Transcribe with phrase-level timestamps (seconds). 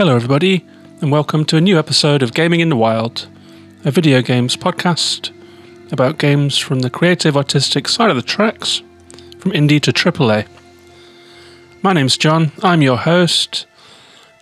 [0.00, 0.64] Hello, everybody,
[1.02, 3.28] and welcome to a new episode of Gaming in the Wild,
[3.84, 5.30] a video games podcast
[5.92, 8.80] about games from the creative artistic side of the tracks,
[9.38, 10.46] from indie to AAA.
[11.82, 13.66] My name's John, I'm your host,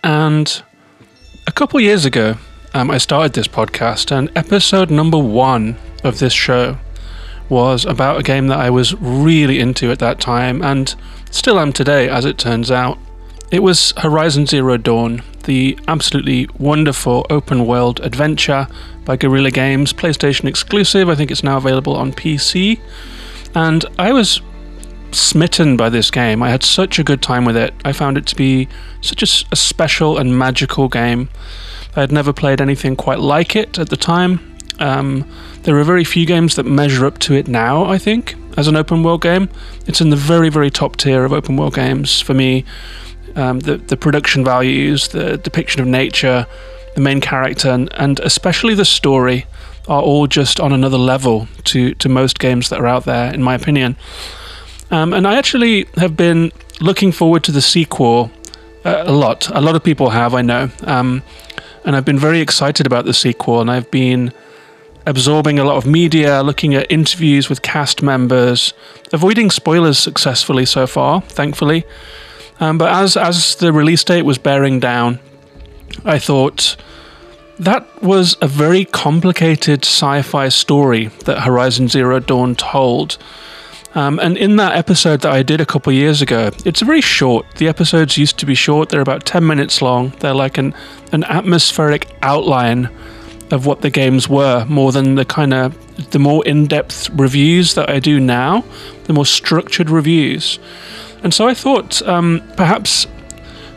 [0.01, 0.63] and
[1.45, 2.37] a couple years ago,
[2.73, 6.77] um, I started this podcast, and episode number one of this show
[7.49, 10.95] was about a game that I was really into at that time, and
[11.31, 12.97] still am today, as it turns out.
[13.51, 18.67] It was Horizon Zero Dawn, the absolutely wonderful open world adventure
[19.05, 21.09] by Guerrilla Games, PlayStation exclusive.
[21.09, 22.79] I think it's now available on PC.
[23.55, 24.39] And I was
[25.11, 26.43] smitten by this game.
[26.43, 27.73] I had such a good time with it.
[27.83, 28.67] I found it to be
[29.01, 31.27] such a, a special and magical game.
[31.95, 34.57] I had never played anything quite like it at the time.
[34.77, 35.27] Um,
[35.63, 38.75] there are very few games that measure up to it now, I think, as an
[38.75, 39.49] open world game.
[39.87, 42.63] It's in the very, very top tier of open world games for me
[43.35, 46.45] um, the the production values, the depiction of nature,
[46.95, 49.45] the main character, and, and especially the story
[49.87, 53.41] are all just on another level to to most games that are out there, in
[53.41, 53.95] my opinion.
[54.91, 58.31] Um, and I actually have been looking forward to the sequel
[58.85, 59.49] uh, a lot.
[59.49, 60.69] A lot of people have, I know.
[60.83, 61.21] Um,
[61.85, 64.33] and I've been very excited about the sequel, and I've been
[65.05, 68.73] absorbing a lot of media, looking at interviews with cast members,
[69.11, 71.83] avoiding spoilers successfully so far, thankfully.
[72.59, 75.19] Um, but as as the release date was bearing down,
[76.03, 76.75] I thought
[77.57, 83.17] that was a very complicated sci-fi story that Horizon Zero Dawn told.
[83.95, 87.45] Um, and in that episode that I did a couple years ago, it's very short.
[87.55, 90.13] The episodes used to be short; they're about ten minutes long.
[90.19, 90.75] They're like an
[91.11, 92.89] an atmospheric outline
[93.51, 95.75] of what the games were, more than the kind of
[96.11, 98.63] the more in-depth reviews that I do now,
[99.05, 100.59] the more structured reviews.
[101.23, 103.07] And so I thought um, perhaps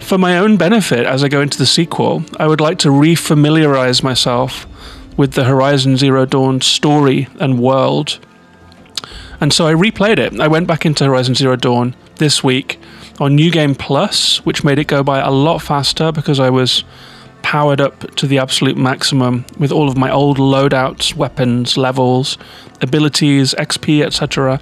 [0.00, 4.02] for my own benefit as I go into the sequel, I would like to refamiliarize
[4.02, 4.66] myself
[5.16, 8.18] with the Horizon Zero Dawn story and world.
[9.40, 10.38] And so I replayed it.
[10.40, 12.78] I went back into Horizon Zero Dawn this week
[13.20, 16.84] on New Game Plus, which made it go by a lot faster because I was
[17.42, 22.38] powered up to the absolute maximum with all of my old loadouts, weapons, levels,
[22.80, 24.60] abilities, XP, etc.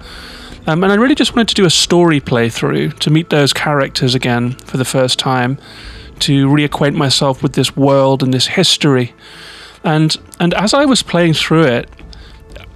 [0.67, 4.13] Um, and I really just wanted to do a story playthrough to meet those characters
[4.15, 5.57] again for the first time,
[6.19, 9.13] to reacquaint myself with this world and this history.
[9.83, 11.89] And and as I was playing through it,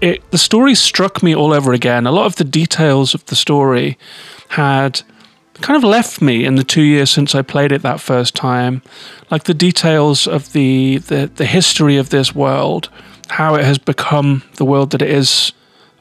[0.02, 2.08] it the story struck me all over again.
[2.08, 3.98] A lot of the details of the story
[4.50, 5.02] had
[5.62, 8.82] kind of left me in the two years since I played it that first time.
[9.32, 12.90] Like the details of the, the, the history of this world,
[13.30, 15.54] how it has become the world that it is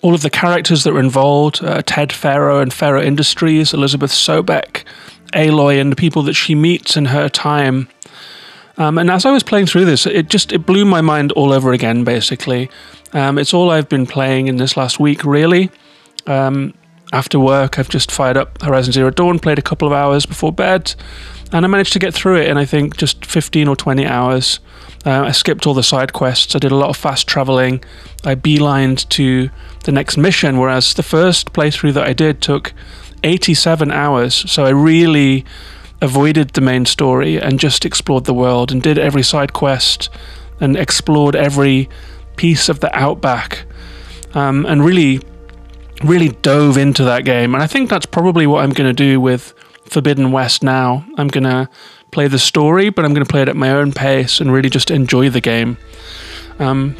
[0.04, 4.84] all of the characters that were involved uh, Ted Faro and Faro Industries, Elizabeth Sobeck,
[5.32, 7.88] Aloy, and the people that she meets in her time.
[8.76, 11.54] Um, and as I was playing through this, it just it blew my mind all
[11.54, 12.04] over again.
[12.04, 12.70] Basically,
[13.14, 15.24] um, it's all I've been playing in this last week.
[15.24, 15.70] Really,
[16.26, 16.74] um,
[17.14, 20.52] after work, I've just fired up Horizon Zero Dawn, played a couple of hours before
[20.52, 20.94] bed,
[21.52, 24.60] and I managed to get through it in I think just 15 or 20 hours.
[25.06, 26.56] Uh, I skipped all the side quests.
[26.56, 27.84] I did a lot of fast traveling.
[28.24, 29.50] I beelined to
[29.84, 32.72] the next mission, whereas the first playthrough that I did took
[33.22, 34.50] 87 hours.
[34.50, 35.44] So I really
[36.00, 40.08] avoided the main story and just explored the world and did every side quest
[40.60, 41.88] and explored every
[42.36, 43.64] piece of the outback
[44.34, 45.20] um, and really,
[46.02, 47.54] really dove into that game.
[47.54, 49.54] And I think that's probably what I'm going to do with
[49.94, 51.06] Forbidden West now.
[51.16, 51.68] I'm going to
[52.10, 54.68] play the story, but I'm going to play it at my own pace and really
[54.68, 55.78] just enjoy the game.
[56.58, 56.96] Um,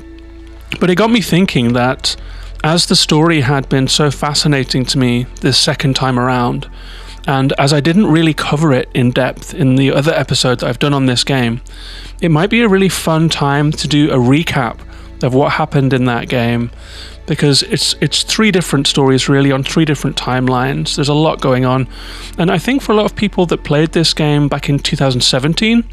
[0.78, 2.14] but it got me thinking that
[2.62, 6.70] as the story had been so fascinating to me this second time around,
[7.26, 10.94] and as I didn't really cover it in depth in the other episodes I've done
[10.94, 11.62] on this game,
[12.20, 14.78] it might be a really fun time to do a recap
[15.24, 16.70] of what happened in that game
[17.26, 20.96] because it's it's three different stories really on three different timelines.
[20.96, 21.88] There's a lot going on,
[22.38, 25.84] and I think for a lot of people that played this game back in 2017,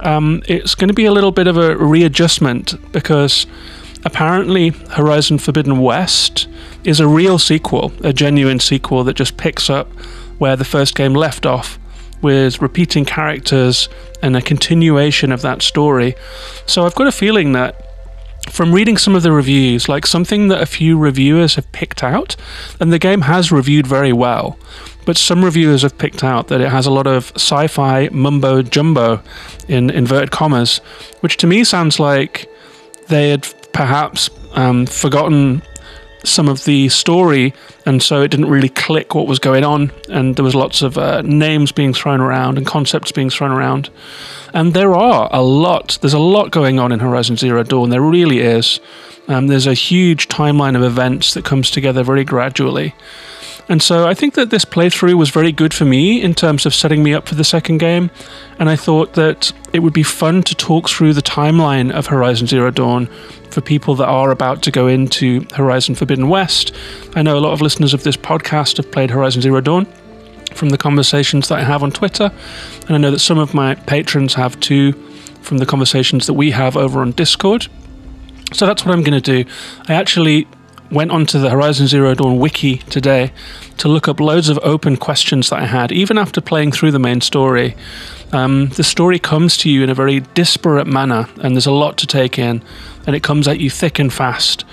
[0.00, 3.46] um, it's going to be a little bit of a readjustment because
[4.04, 6.46] apparently Horizon Forbidden West
[6.84, 9.90] is a real sequel, a genuine sequel that just picks up
[10.38, 11.78] where the first game left off
[12.20, 13.88] with repeating characters
[14.22, 16.14] and a continuation of that story.
[16.66, 17.83] So I've got a feeling that
[18.50, 22.36] from reading some of the reviews, like something that a few reviewers have picked out,
[22.80, 24.58] and the game has reviewed very well,
[25.04, 28.62] but some reviewers have picked out that it has a lot of sci fi mumbo
[28.62, 29.20] jumbo
[29.68, 30.78] in inverted commas,
[31.20, 32.48] which to me sounds like
[33.08, 35.62] they had perhaps um, forgotten
[36.24, 37.54] some of the story,
[37.86, 39.92] and so it didn't really click what was going on.
[40.08, 43.90] And there was lots of uh, names being thrown around and concepts being thrown around.
[44.52, 45.98] And there are a lot.
[46.00, 47.90] There's a lot going on in Horizon Zero Dawn.
[47.90, 48.80] There really is.
[49.26, 52.94] Um, there's a huge timeline of events that comes together very gradually.
[53.68, 56.74] And so I think that this playthrough was very good for me in terms of
[56.74, 58.10] setting me up for the second game.
[58.58, 62.46] And I thought that it would be fun to talk through the timeline of Horizon
[62.46, 63.06] Zero Dawn
[63.50, 66.74] for people that are about to go into Horizon Forbidden West.
[67.14, 69.86] I know a lot of listeners of this podcast have played Horizon Zero Dawn
[70.52, 72.30] from the conversations that I have on Twitter.
[72.86, 74.92] And I know that some of my patrons have too
[75.40, 77.68] from the conversations that we have over on Discord.
[78.52, 79.50] So that's what I'm going to do.
[79.88, 80.46] I actually
[80.94, 83.32] went onto the Horizon Zero Dawn wiki today
[83.78, 86.98] to look up loads of open questions that I had, even after playing through the
[86.98, 87.76] main story.
[88.32, 91.98] Um, the story comes to you in a very disparate manner, and there's a lot
[91.98, 92.62] to take in,
[93.06, 94.64] and it comes at you thick and fast.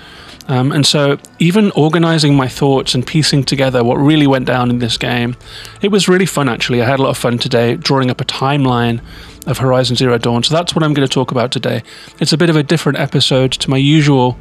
[0.48, 4.78] Um, and so, even organizing my thoughts and piecing together what really went down in
[4.80, 5.36] this game,
[5.82, 6.82] it was really fun actually.
[6.82, 9.00] I had a lot of fun today drawing up a timeline
[9.46, 10.42] of Horizon Zero Dawn.
[10.42, 11.82] So, that's what I'm going to talk about today.
[12.18, 14.36] It's a bit of a different episode to my usual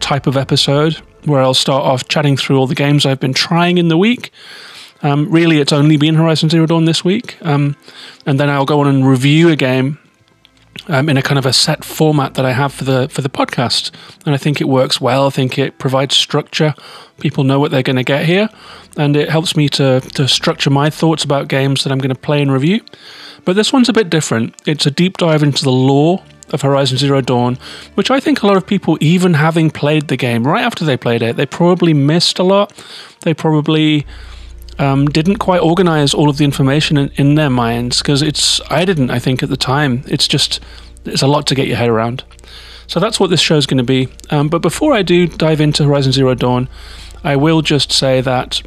[0.00, 3.78] type of episode where I'll start off chatting through all the games I've been trying
[3.78, 4.30] in the week.
[5.02, 7.36] Um, really, it's only been Horizon Zero Dawn this week.
[7.42, 7.76] Um,
[8.24, 9.98] and then I'll go on and review a game
[10.88, 13.28] um, in a kind of a set format that I have for the for the
[13.28, 13.90] podcast,
[14.24, 15.26] and I think it works well.
[15.26, 16.74] I think it provides structure.
[17.20, 18.48] People know what they're going to get here,
[18.96, 22.20] and it helps me to to structure my thoughts about games that I'm going to
[22.20, 22.80] play and review.
[23.44, 24.54] But this one's a bit different.
[24.66, 26.22] It's a deep dive into the lore
[26.52, 27.58] of Horizon Zero Dawn,
[27.94, 30.96] which I think a lot of people, even having played the game right after they
[30.96, 32.72] played it, they probably missed a lot.
[33.22, 34.06] They probably
[34.78, 38.84] um, didn't quite organize all of the information in, in their minds because it's I
[38.84, 40.02] didn't I think at the time.
[40.06, 40.60] It's just
[41.04, 42.24] it's a lot to get your head around.
[42.88, 44.08] So that's what this show is going to be.
[44.30, 46.68] Um, but before I do dive into Horizon Zero Dawn
[47.26, 48.62] I will just say that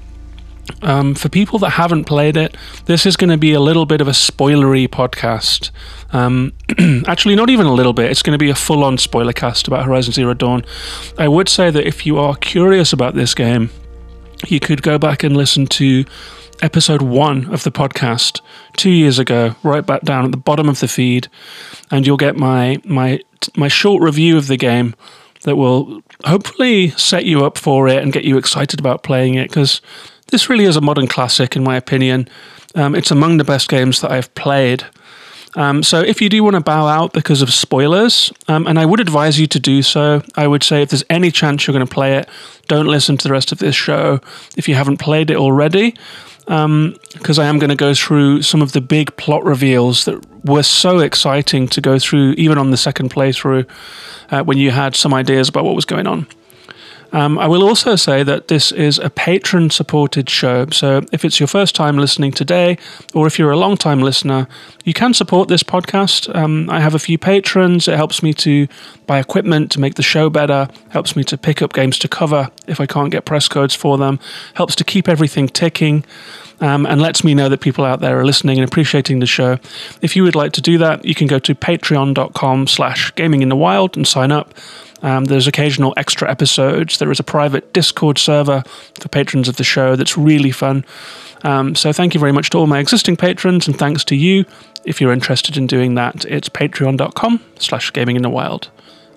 [0.82, 2.56] um, for people that haven't played it,
[2.86, 5.72] this is going to be a little bit of a spoilery podcast.
[6.12, 6.54] Um,
[7.08, 8.12] actually, not even a little bit.
[8.12, 10.64] It's going to be a full on spoiler cast about Horizon Zero Dawn.
[11.18, 13.70] I would say that if you are curious about this game,
[14.48, 16.06] you could go back and listen to
[16.62, 18.42] episode one of the podcast
[18.76, 21.28] two years ago, right back down at the bottom of the feed,
[21.92, 23.20] and you'll get my my
[23.56, 24.96] my short review of the game
[25.44, 29.50] that will hopefully set you up for it and get you excited about playing it
[29.50, 29.82] because
[30.30, 32.28] this really is a modern classic in my opinion.
[32.76, 34.86] Um, it's among the best games that I've played.
[35.56, 38.86] Um, so if you do want to bow out because of spoilers, um, and I
[38.86, 41.86] would advise you to do so, I would say if there's any chance you're going
[41.86, 42.30] to play it,
[42.68, 44.22] don't listen to the rest of this show
[44.56, 45.96] if you haven't played it already,
[46.42, 50.24] because um, I am going to go through some of the big plot reveals that
[50.46, 53.68] were so exciting to go through, even on the second playthrough,
[54.30, 56.28] uh, when you had some ideas about what was going on.
[57.12, 60.68] Um, I will also say that this is a patron supported show.
[60.68, 62.78] So if it's your first time listening today,
[63.14, 64.48] or if you're a long time listener,
[64.84, 66.34] you can support this podcast.
[66.36, 67.88] Um, I have a few patrons.
[67.88, 68.68] It helps me to
[69.08, 72.52] buy equipment to make the show better, helps me to pick up games to cover
[72.68, 74.20] if I can't get press codes for them,
[74.54, 76.06] helps to keep everything ticking.
[76.62, 79.60] Um, and lets me know that people out there are listening and appreciating the show.
[80.02, 83.48] If you would like to do that, you can go to patreon.com slash gaming in
[83.48, 84.54] the wild and sign up.
[85.02, 86.98] Um, there's occasional extra episodes.
[86.98, 88.64] There is a private Discord server
[89.00, 90.86] for patrons of the show that's really fun.
[91.44, 94.46] Um, so thank you very much to all my existing patrons, and thanks to you.
[94.84, 98.70] If you're interested in doing that, it's patreon.com slash gaming in the wild.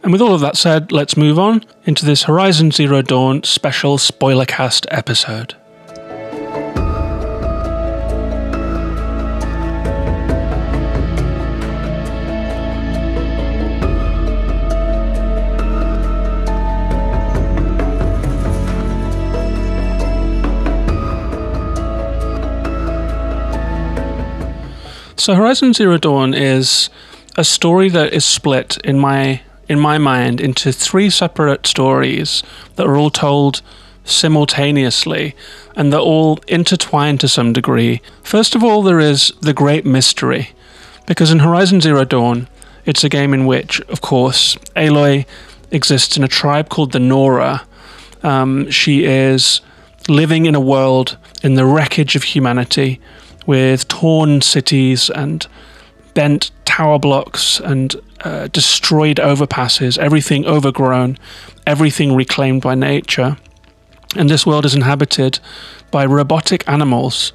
[0.02, 3.98] And with all of that said, let's move on into this Horizon Zero Dawn special
[3.98, 5.54] spoilercast episode.
[25.22, 26.90] So Horizon Zero Dawn is
[27.36, 32.42] a story that is split in my in my mind into three separate stories
[32.74, 33.62] that are all told
[34.02, 35.36] simultaneously
[35.76, 38.00] and they're all intertwined to some degree.
[38.24, 40.50] First of all, there is the great mystery,
[41.06, 42.48] because in Horizon Zero Dawn,
[42.84, 45.24] it's a game in which, of course, Aloy
[45.70, 47.64] exists in a tribe called the Nora.
[48.24, 49.60] Um, she is
[50.08, 53.00] living in a world in the wreckage of humanity
[53.46, 55.46] with torn cities and
[56.14, 61.18] bent tower blocks and uh, destroyed overpasses, everything overgrown,
[61.66, 63.36] everything reclaimed by nature.
[64.16, 65.40] And this world is inhabited
[65.90, 67.32] by robotic animals.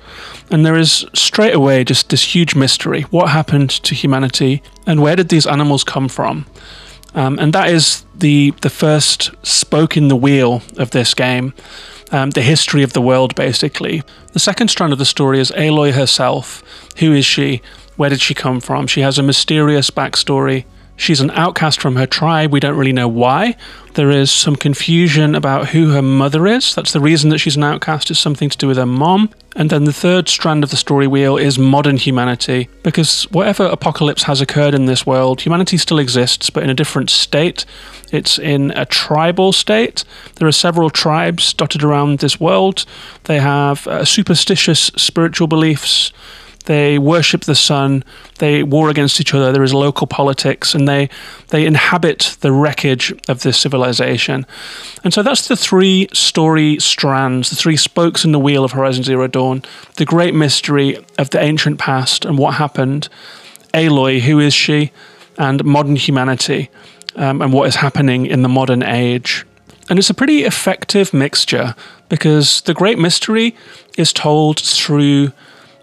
[0.51, 3.01] And there is straight away just this huge mystery.
[3.03, 6.45] What happened to humanity and where did these animals come from?
[7.15, 11.53] Um, and that is the the first spoke in the wheel of this game,
[12.11, 14.03] um, the history of the world, basically.
[14.33, 16.63] The second strand of the story is Aloy herself.
[16.97, 17.61] Who is she?
[17.95, 18.87] Where did she come from?
[18.87, 20.65] She has a mysterious backstory.
[20.97, 22.51] She's an outcast from her tribe.
[22.51, 23.55] We don't really know why.
[23.93, 26.73] There is some confusion about who her mother is.
[26.73, 29.29] That's the reason that she's an outcast, is something to do with her mom.
[29.55, 34.23] And then the third strand of the story wheel is modern humanity, because whatever apocalypse
[34.23, 37.63] has occurred in this world, humanity still exists, but in a different state.
[38.11, 40.03] It's in a tribal state.
[40.35, 42.85] There are several tribes dotted around this world.
[43.25, 46.11] They have uh, superstitious spiritual beliefs
[46.67, 48.03] they worship the sun.
[48.39, 49.51] They war against each other.
[49.51, 51.09] There is local politics, and they
[51.47, 54.45] they inhabit the wreckage of this civilization.
[55.03, 59.03] And so that's the three story strands, the three spokes in the wheel of Horizon
[59.03, 59.63] Zero Dawn.
[59.95, 63.07] The great mystery of the ancient past and what happened.
[63.73, 64.91] Aloy, who is she,
[65.37, 66.69] and modern humanity,
[67.15, 69.45] um, and what is happening in the modern age.
[69.89, 71.75] And it's a pretty effective mixture
[72.09, 73.55] because the great mystery
[73.97, 75.31] is told through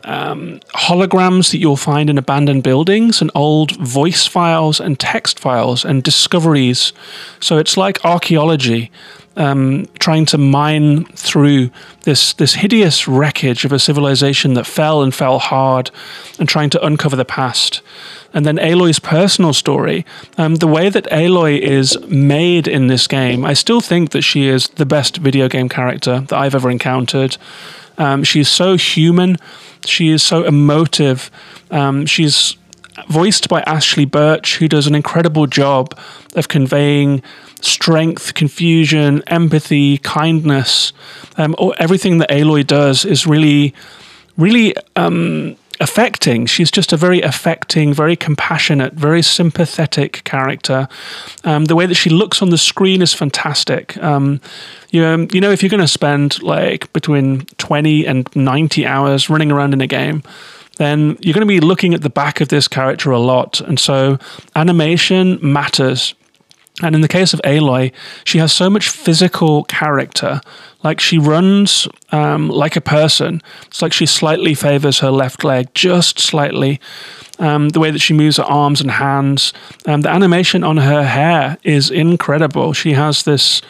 [0.05, 5.85] um, holograms that you'll find in abandoned buildings and old voice files and text files
[5.85, 6.93] and discoveries.
[7.41, 8.91] So it's like archaeology.
[9.37, 11.71] Um, trying to mine through
[12.03, 15.91] this this hideous wreckage of a civilization that fell and fell hard,
[16.39, 17.83] and trying to uncover the past.
[18.33, 20.05] And then Aloy's personal story,
[20.39, 24.47] um, the way that Aloy is made in this game, I still think that she
[24.47, 27.37] is the best video game character that I've ever encountered.
[27.99, 29.37] Um, she's so human.
[29.85, 31.31] She is so emotive.
[31.71, 32.57] Um, she's
[33.09, 35.99] voiced by Ashly Burch, who does an incredible job
[36.37, 37.23] of conveying
[37.61, 40.93] strength, confusion, empathy, kindness.
[41.37, 43.75] Um, everything that Aloy does is really,
[44.37, 46.47] really um, affecting.
[46.47, 50.89] She's just a very affecting, very compassionate, very sympathetic character.
[51.45, 53.95] Um, the way that she looks on the screen is fantastic.
[53.99, 54.41] Um,
[54.91, 59.29] you, um, you know, if you're going to spend like between 20 and 90 hours
[59.29, 60.23] running around in a game,
[60.79, 63.61] then you're going to be looking at the back of this character a lot.
[63.61, 64.19] And so
[64.57, 66.15] animation matters.
[66.83, 67.93] And in the case of Aloy,
[68.25, 70.41] she has so much physical character.
[70.83, 73.41] Like she runs um, like a person.
[73.67, 76.81] It's like she slightly favors her left leg, just slightly.
[77.39, 79.53] Um, the way that she moves her arms and hands.
[79.87, 82.73] Um, the animation on her hair is incredible.
[82.73, 83.63] She has this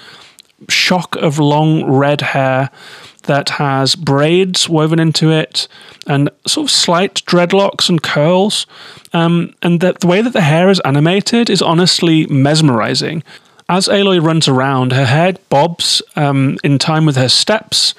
[0.69, 2.71] shock of long red hair
[3.25, 5.69] that has braids woven into it
[6.07, 8.67] and sort of slight dreadlocks and curls.
[9.13, 13.23] Um, and the, the way that the hair is animated is honestly mesmerizing.
[13.69, 17.95] As Aloy runs around, her hair bobs um, in time with her steps.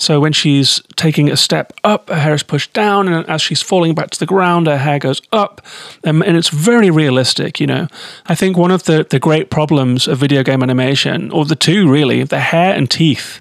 [0.00, 3.60] So when she's taking a step up, her hair is pushed down, and as she's
[3.60, 5.60] falling back to the ground, her hair goes up,
[6.04, 7.58] um, and it's very realistic.
[7.58, 7.88] You know,
[8.26, 11.90] I think one of the the great problems of video game animation, or the two
[11.90, 13.40] really, the hair and teeth.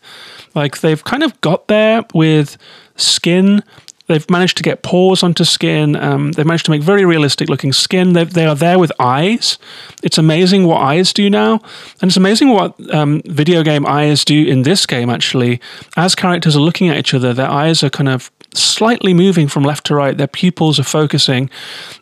[0.58, 2.58] Like they've kind of got there with
[2.96, 3.64] skin.
[4.08, 5.96] They've managed to get pores onto skin.
[5.96, 8.14] Um, they've managed to make very realistic looking skin.
[8.14, 9.60] They, they are there with eyes.
[10.02, 11.62] It's amazing what eyes do now.
[12.02, 15.60] And it's amazing what um, video game eyes do in this game, actually.
[15.96, 19.64] As characters are looking at each other, their eyes are kind of slightly moving from
[19.64, 20.18] left to right.
[20.18, 21.52] Their pupils are focusing.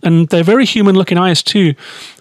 [0.02, 1.74] And they're very human looking eyes, too.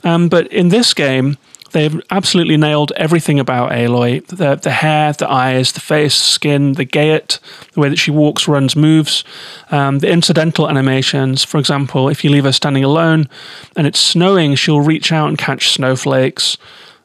[0.02, 1.36] Um, but in this game,
[1.74, 6.84] They've absolutely nailed everything about Aloy the, the hair, the eyes, the face, skin, the
[6.84, 7.40] gait,
[7.72, 9.24] the way that she walks, runs, moves,
[9.72, 11.42] um, the incidental animations.
[11.42, 13.28] For example, if you leave her standing alone
[13.76, 16.56] and it's snowing, she'll reach out and catch snowflakes.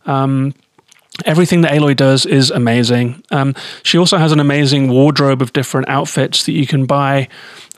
[0.05, 0.53] Um,
[1.25, 3.21] Everything that Aloy does is amazing.
[3.29, 7.27] Um, she also has an amazing wardrobe of different outfits that you can buy.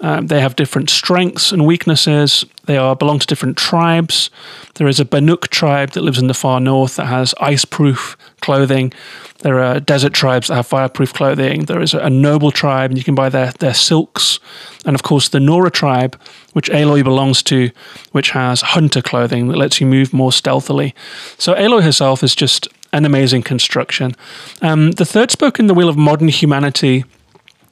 [0.01, 2.43] Um, they have different strengths and weaknesses.
[2.65, 4.31] They are belong to different tribes.
[4.75, 8.93] There is a Banuk tribe that lives in the far north that has ice-proof clothing.
[9.39, 11.65] There are desert tribes that have fireproof clothing.
[11.65, 14.39] There is a noble tribe, and you can buy their, their silks.
[14.86, 16.20] And of course, the Nora tribe,
[16.53, 17.70] which Aloy belongs to,
[18.12, 20.96] which has hunter clothing that lets you move more stealthily.
[21.38, 24.15] So Aloy herself is just an amazing construction.
[24.62, 27.05] Um, the third spoke in the wheel of modern humanity.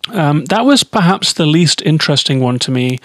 [0.07, 2.99] Um, that was perhaps the least interesting one to me.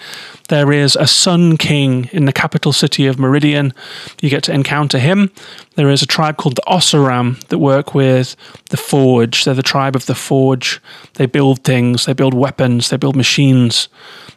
[0.47, 3.73] There is a Sun King in the capital city of Meridian.
[4.21, 5.31] You get to encounter him.
[5.75, 8.35] There is a tribe called the Oseram that work with
[8.69, 9.43] the Forge.
[9.43, 10.81] They're the tribe of the Forge.
[11.15, 13.87] They build things, they build weapons, they build machines.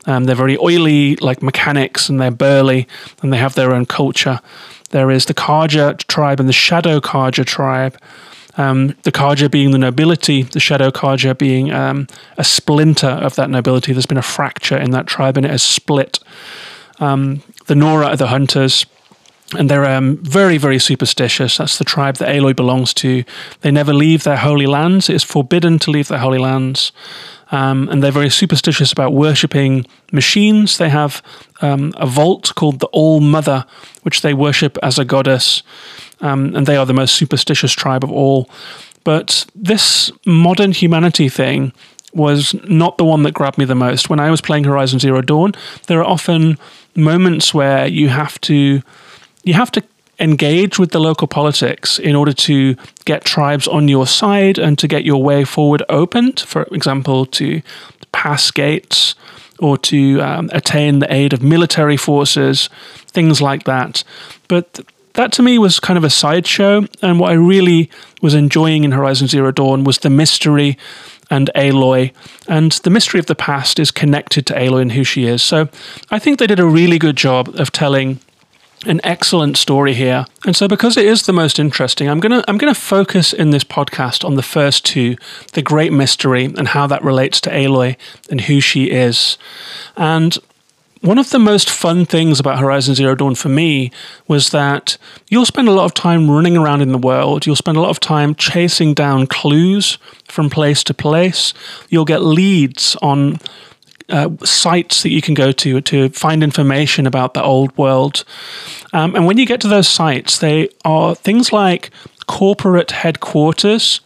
[0.06, 2.88] Um, they're very oily, like mechanics, and they're burly,
[3.22, 4.40] and they have their own culture.
[4.90, 7.98] There is the Carja tribe and the Shadow Carja tribe.
[8.58, 13.48] Um, the Carja being the nobility, the Shadow Carja being um, a splinter of that
[13.48, 13.92] nobility.
[13.92, 16.18] There's been a fracture in that tribe and it has split.
[16.98, 18.84] Um, the Nora are the hunters.
[19.56, 21.56] and they're um, very, very superstitious.
[21.56, 23.24] That's the tribe that Aloy belongs to.
[23.62, 25.08] They never leave their holy lands.
[25.08, 26.92] It is forbidden to leave their holy lands.
[27.50, 30.76] Um, and they're very superstitious about worshipping machines.
[30.76, 31.22] They have
[31.62, 33.64] um, a vault called the All Mother,
[34.02, 35.62] which they worship as a goddess.
[36.20, 38.50] Um, and they are the most superstitious tribe of all.
[39.04, 41.72] But this modern humanity thing
[42.12, 44.10] was not the one that grabbed me the most.
[44.10, 45.52] When I was playing Horizon Zero Dawn,
[45.86, 46.58] there are often
[46.96, 48.82] moments where you have to
[49.44, 49.82] you have to
[50.20, 54.88] engage with the local politics in order to get tribes on your side and to
[54.88, 57.62] get your way forward opened, for example, to
[58.12, 59.14] pass gates
[59.60, 62.68] or to um, attain the aid of military forces,
[63.06, 64.02] things like that.
[64.48, 64.80] But
[65.18, 66.86] that to me was kind of a sideshow.
[67.02, 67.90] And what I really
[68.22, 70.78] was enjoying in Horizon Zero Dawn was the mystery
[71.28, 72.12] and Aloy.
[72.46, 75.42] And the mystery of the past is connected to Aloy and who she is.
[75.42, 75.68] So
[76.08, 78.20] I think they did a really good job of telling
[78.86, 80.24] an excellent story here.
[80.46, 83.32] And so because it is the most interesting, I'm going to I'm going to focus
[83.32, 85.16] in this podcast on the first two,
[85.54, 87.96] the great mystery and how that relates to Aloy
[88.30, 89.36] and who she is.
[89.96, 90.38] And
[91.00, 93.90] one of the most fun things about Horizon Zero Dawn for me
[94.26, 97.46] was that you'll spend a lot of time running around in the world.
[97.46, 101.54] You'll spend a lot of time chasing down clues from place to place.
[101.88, 103.38] You'll get leads on
[104.08, 108.24] uh, sites that you can go to to find information about the old world.
[108.92, 111.90] Um, and when you get to those sites, they are things like
[112.26, 114.00] corporate headquarters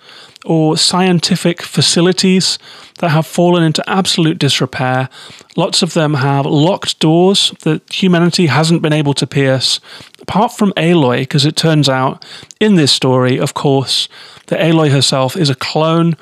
[0.45, 2.59] or scientific facilities
[2.99, 5.09] that have fallen into absolute disrepair.
[5.57, 9.81] Lots of them have locked doors that humanity hasn't been able to pierce,
[10.21, 12.25] apart from Aloy, because it turns out
[12.61, 14.09] in this story, of course,
[14.47, 16.17] that Aloy herself is a clone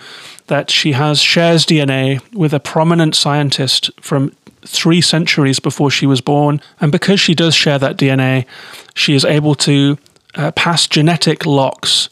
[0.46, 6.20] that she has shares DNA with a prominent scientist from three centuries before she was
[6.20, 6.60] born.
[6.80, 8.46] And because she does share that DNA,
[8.94, 9.96] she is able to
[10.34, 12.08] uh, pass genetic locks.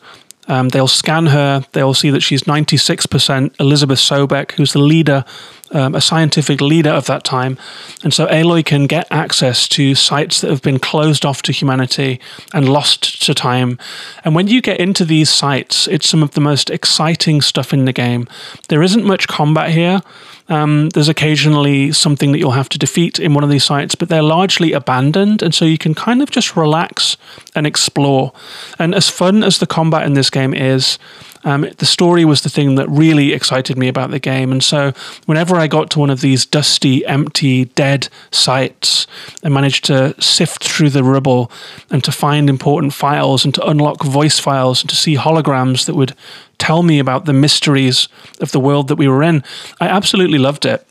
[0.49, 5.25] Um, they'll scan her, they'll see that she's 96% Elizabeth Sobeck, who's the leader
[5.71, 7.59] um, a scientific leader of that time.
[8.03, 12.21] And so Aloy can get access to sites that have been closed off to humanity
[12.55, 13.79] and lost to time.
[14.25, 17.85] And when you get into these sites, it's some of the most exciting stuff in
[17.85, 18.29] the game.
[18.69, 20.01] There isn't much combat here.
[20.49, 24.09] Um, there's occasionally something that you'll have to defeat in one of these sites, but
[24.09, 27.17] they're largely abandoned, and so you can kind of just relax
[27.55, 28.33] and explore.
[28.79, 30.99] And as fun as the combat in this game is,
[31.45, 34.53] um, the story was the thing that really excited me about the game.
[34.53, 34.93] And so,
[35.27, 39.07] whenever I got to one of these dusty, empty, dead sites,
[39.45, 41.51] I managed to sift through the rubble
[41.91, 45.95] and to find important files and to unlock voice files and to see holograms that
[45.95, 46.15] would
[46.59, 48.09] tell me about the mysteries
[48.41, 49.45] of the world that we were in.
[49.81, 50.85] I absolutely loved it.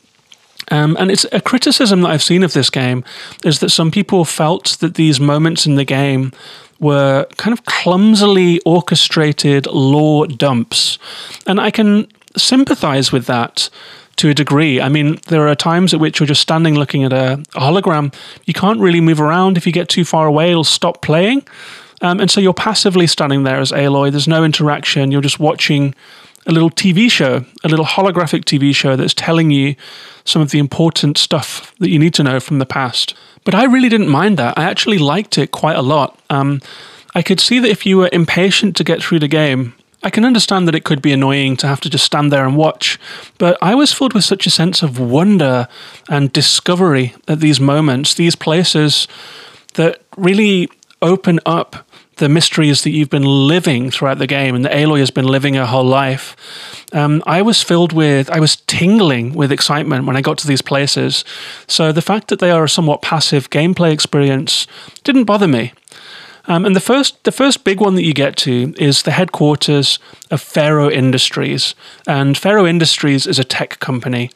[0.70, 3.04] Um, and it's a criticism that I've seen of this game
[3.44, 6.32] is that some people felt that these moments in the game
[6.80, 10.98] were kind of clumsily orchestrated lore dumps.
[11.46, 13.68] And I can sympathize with that
[14.16, 14.80] to a degree.
[14.80, 18.12] I mean, there are times at which you're just standing looking at a, a hologram.
[18.46, 19.56] You can't really move around.
[19.56, 21.46] If you get too far away, it'll stop playing.
[22.00, 24.10] Um, and so you're passively standing there as Aloy.
[24.10, 25.10] There's no interaction.
[25.10, 25.94] You're just watching
[26.46, 29.74] a little TV show, a little holographic TV show that's telling you
[30.24, 33.14] some of the important stuff that you need to know from the past.
[33.44, 34.58] But I really didn't mind that.
[34.58, 36.18] I actually liked it quite a lot.
[36.30, 36.60] Um,
[37.14, 40.24] I could see that if you were impatient to get through the game, I can
[40.24, 43.00] understand that it could be annoying to have to just stand there and watch,
[43.36, 45.66] but I was filled with such a sense of wonder
[46.08, 49.08] and discovery at these moments, these places
[49.74, 50.68] that really
[51.02, 51.87] open up
[52.18, 55.54] the mysteries that you've been living throughout the game and that Aloy has been living
[55.54, 56.36] her whole life.
[56.92, 60.62] Um, I was filled with, I was tingling with excitement when I got to these
[60.62, 61.24] places.
[61.66, 64.66] So the fact that they are a somewhat passive gameplay experience
[65.04, 65.72] didn't bother me.
[66.46, 69.98] Um, and the first, the first big one that you get to is the headquarters
[70.30, 71.74] of Faro Industries.
[72.06, 74.30] And Faro Industries is a tech company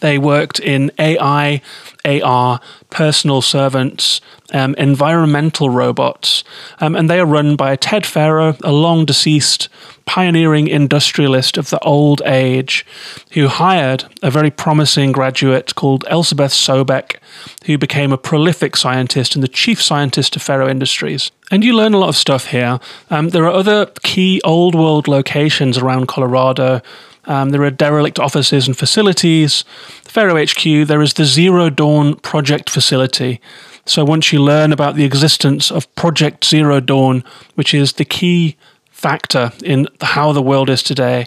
[0.00, 1.62] they worked in AI,
[2.04, 4.20] AR, personal servants,
[4.52, 6.44] um, environmental robots,
[6.80, 9.68] um, and they are run by Ted Faro, a long deceased
[10.04, 12.86] pioneering industrialist of the old age,
[13.32, 17.16] who hired a very promising graduate called Elizabeth Sobeck,
[17.64, 21.32] who became a prolific scientist and the chief scientist of Faro Industries.
[21.50, 22.78] And you learn a lot of stuff here.
[23.10, 26.82] Um, there are other key old world locations around Colorado
[27.26, 29.64] um, there are derelict offices and facilities.
[30.04, 33.40] Faro HQ, there is the Zero Dawn project facility.
[33.84, 38.56] So once you learn about the existence of Project Zero Dawn, which is the key
[38.90, 41.26] factor in how the world is today,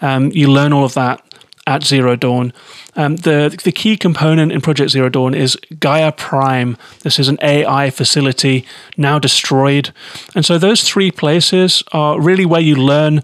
[0.00, 1.22] um, you learn all of that
[1.66, 2.52] at Zero Dawn.
[2.96, 6.76] Um, the the key component in Project Zero Dawn is Gaia Prime.
[7.02, 9.92] This is an AI facility now destroyed,
[10.34, 13.22] and so those three places are really where you learn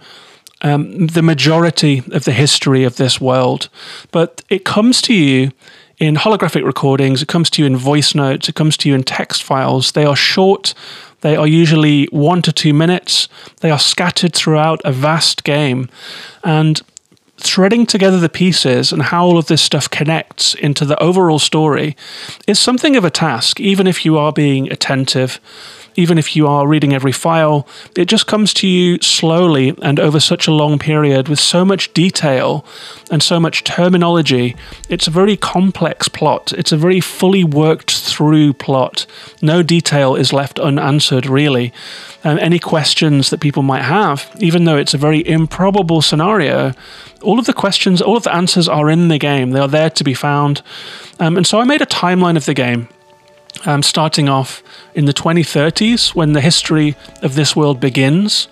[0.63, 3.69] um, the majority of the history of this world.
[4.11, 5.53] But it comes to you
[5.99, 9.03] in holographic recordings, it comes to you in voice notes, it comes to you in
[9.03, 9.93] text files.
[9.93, 10.75] They are short,
[11.21, 13.29] they are usually one to two minutes,
[13.61, 15.89] they are scattered throughout a vast game.
[16.43, 16.81] And
[17.37, 21.97] threading together the pieces and how all of this stuff connects into the overall story
[22.47, 25.41] is something of a task, even if you are being attentive
[26.01, 30.19] even if you are reading every file, it just comes to you slowly and over
[30.19, 32.65] such a long period with so much detail
[33.11, 34.57] and so much terminology.
[34.89, 36.53] It's a very complex plot.
[36.53, 39.07] It's a very fully worked through plot.
[39.43, 41.73] No detail is left unanswered, really.
[42.25, 46.73] Um, any questions that people might have, even though it's a very improbable scenario,
[47.23, 49.51] all of the questions, all of the answers are in the game.
[49.51, 50.63] They are there to be found.
[51.19, 52.89] Um, and so I made a timeline of the game
[53.67, 54.63] um, starting off
[54.95, 58.49] in the 2030s when the history of this world begins,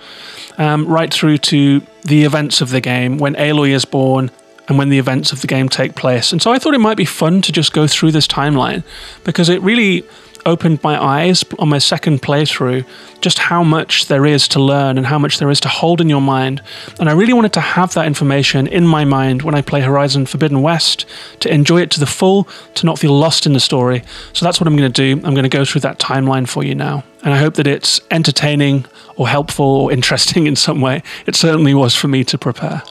[0.59, 4.31] um, right through to the events of the game when Aloy is born
[4.69, 6.31] and when the events of the game take place.
[6.33, 8.85] And so I thought it might be fun to just go through this timeline
[9.25, 10.05] because it really
[10.49, 12.85] opened my eyes on my second playthrough
[13.21, 16.09] just how much there is to learn and how much there is to hold in
[16.09, 16.63] your mind.
[16.99, 20.27] And I really wanted to have that information in my mind when I play Horizon
[20.27, 21.05] Forbidden West
[21.41, 24.03] to enjoy it to the full, to not feel lost in the story.
[24.33, 25.21] So that's what I'm going to do.
[25.25, 27.05] I'm going to go through that timeline for you now.
[27.25, 31.03] And I hope that it's entertaining or helpful or interesting in some way.
[31.27, 32.83] It certainly was for me to prepare.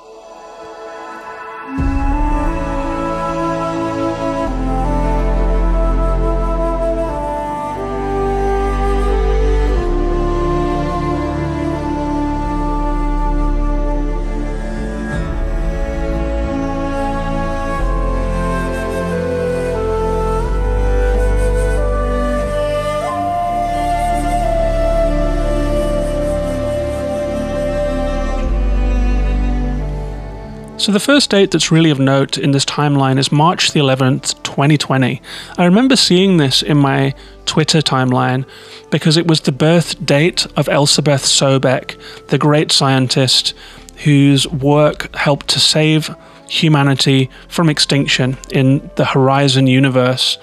[30.78, 34.42] So the first date that's really of note in this timeline is March the 11th,
[34.44, 35.20] 2020.
[35.58, 37.16] I remember seeing this in my
[37.48, 38.46] Twitter timeline
[38.92, 43.56] because it was the birth date of Elisabet Sobeck, the great scientist
[44.04, 46.16] whose work helped to save
[46.48, 50.38] humanity from extinction in the Horizon universe.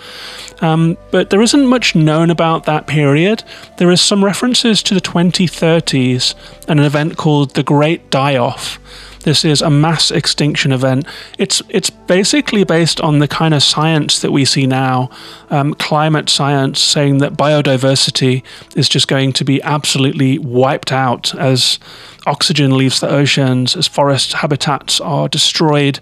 [0.60, 3.44] Um, but there isn't much known about that period.
[3.78, 6.34] There is some references to the 2030s
[6.66, 8.80] and an event called the Great Die Off
[9.24, 11.06] this is a mass extinction event.
[11.38, 15.10] It's it's basically based on the kind of science that we see now,
[15.50, 18.42] um, climate science, saying that biodiversity
[18.76, 21.78] is just going to be absolutely wiped out as
[22.26, 26.00] oxygen leaves the oceans, as forest habitats are destroyed,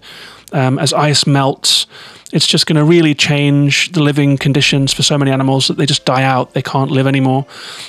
[0.51, 1.87] um, as ice melts
[2.33, 5.85] it's just going to really change the living conditions for so many animals that they
[5.85, 6.53] just die out.
[6.53, 7.45] They can't live anymore.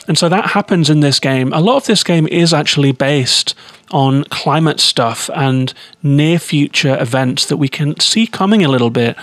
[0.06, 1.52] And so that happens in this game.
[1.54, 3.54] A lot of this game is actually based
[3.94, 9.16] on climate stuff and near future events that we can see coming a little bit.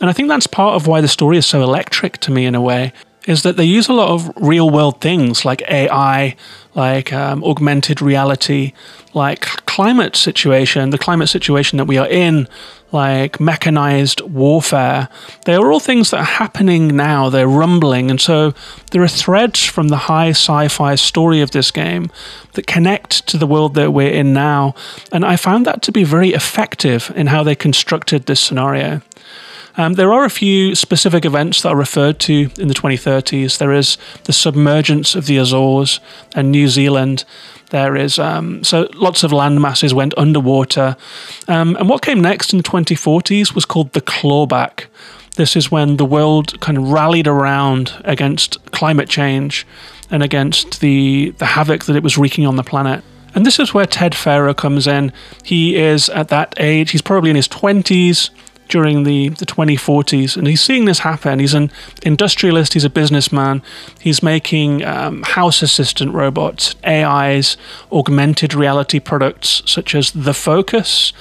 [0.00, 2.54] And I think that's part of why the story is so electric to me in
[2.54, 2.94] a way
[3.26, 6.36] is that they use a lot of real world things like AI,
[6.74, 8.72] like um, augmented reality,
[9.14, 12.46] like climate situation, the climate situation that we are in,
[12.92, 15.08] like mechanized warfare.
[15.44, 18.10] They are all things that are happening now, they're rumbling.
[18.10, 18.54] And so
[18.92, 22.10] there are threads from the high sci fi story of this game
[22.52, 24.74] that connect to the world that we're in now.
[25.10, 29.02] And I found that to be very effective in how they constructed this scenario.
[29.78, 33.58] Um, there are a few specific events that are referred to in the 2030s.
[33.58, 36.00] There is the submergence of the Azores
[36.34, 37.24] and New Zealand.
[37.70, 40.96] There is um, so lots of land masses went underwater,
[41.48, 44.84] um, and what came next in the 2040s was called the clawback.
[45.34, 49.66] This is when the world kind of rallied around against climate change
[50.10, 53.02] and against the the havoc that it was wreaking on the planet.
[53.34, 55.12] And this is where Ted Faro comes in.
[55.42, 58.30] He is at that age, he's probably in his 20s
[58.68, 60.36] during the, the 2040s.
[60.36, 61.38] And he's seeing this happen.
[61.38, 61.70] He's an
[62.02, 63.62] industrialist, he's a businessman.
[64.00, 67.56] He's making um, house assistant robots, AIs,
[67.92, 71.12] augmented reality products such as the Focus,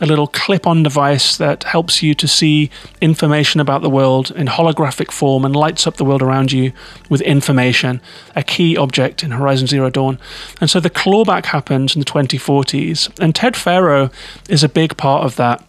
[0.00, 4.46] a little clip on device that helps you to see information about the world in
[4.46, 6.72] holographic form and lights up the world around you
[7.08, 8.00] with information,
[8.34, 10.18] a key object in Horizon Zero Dawn.
[10.60, 13.18] And so the clawback happens in the 2040s.
[13.20, 14.10] And Ted Faro
[14.48, 15.66] is a big part of that.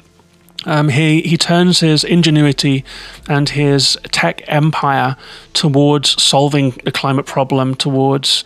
[0.65, 2.83] Um, he he turns his ingenuity
[3.29, 5.15] and his tech empire
[5.53, 8.43] towards solving the climate problem, towards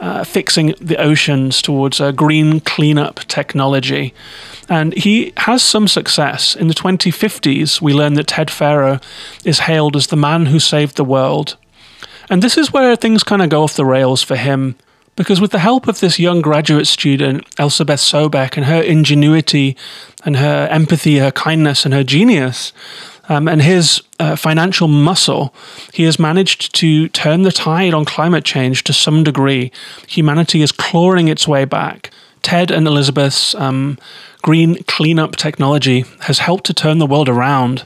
[0.00, 4.14] uh, fixing the oceans towards green cleanup technology.
[4.68, 6.56] And he has some success.
[6.56, 9.00] In the 2050s, we learn that Ted Faro
[9.44, 11.56] is hailed as the man who saved the world.
[12.30, 14.76] And this is where things kind of go off the rails for him.
[15.20, 19.76] Because with the help of this young graduate student, Elisabet Sobeck, and her ingenuity
[20.24, 22.72] and her empathy, her kindness, and her genius,
[23.28, 25.52] um, and his uh, financial muscle,
[25.92, 29.70] he has managed to turn the tide on climate change to some degree.
[30.08, 32.10] Humanity is clawing its way back.
[32.40, 33.98] Ted and Elizabeth's um,
[34.42, 37.84] green cleanup technology has helped to turn the world around.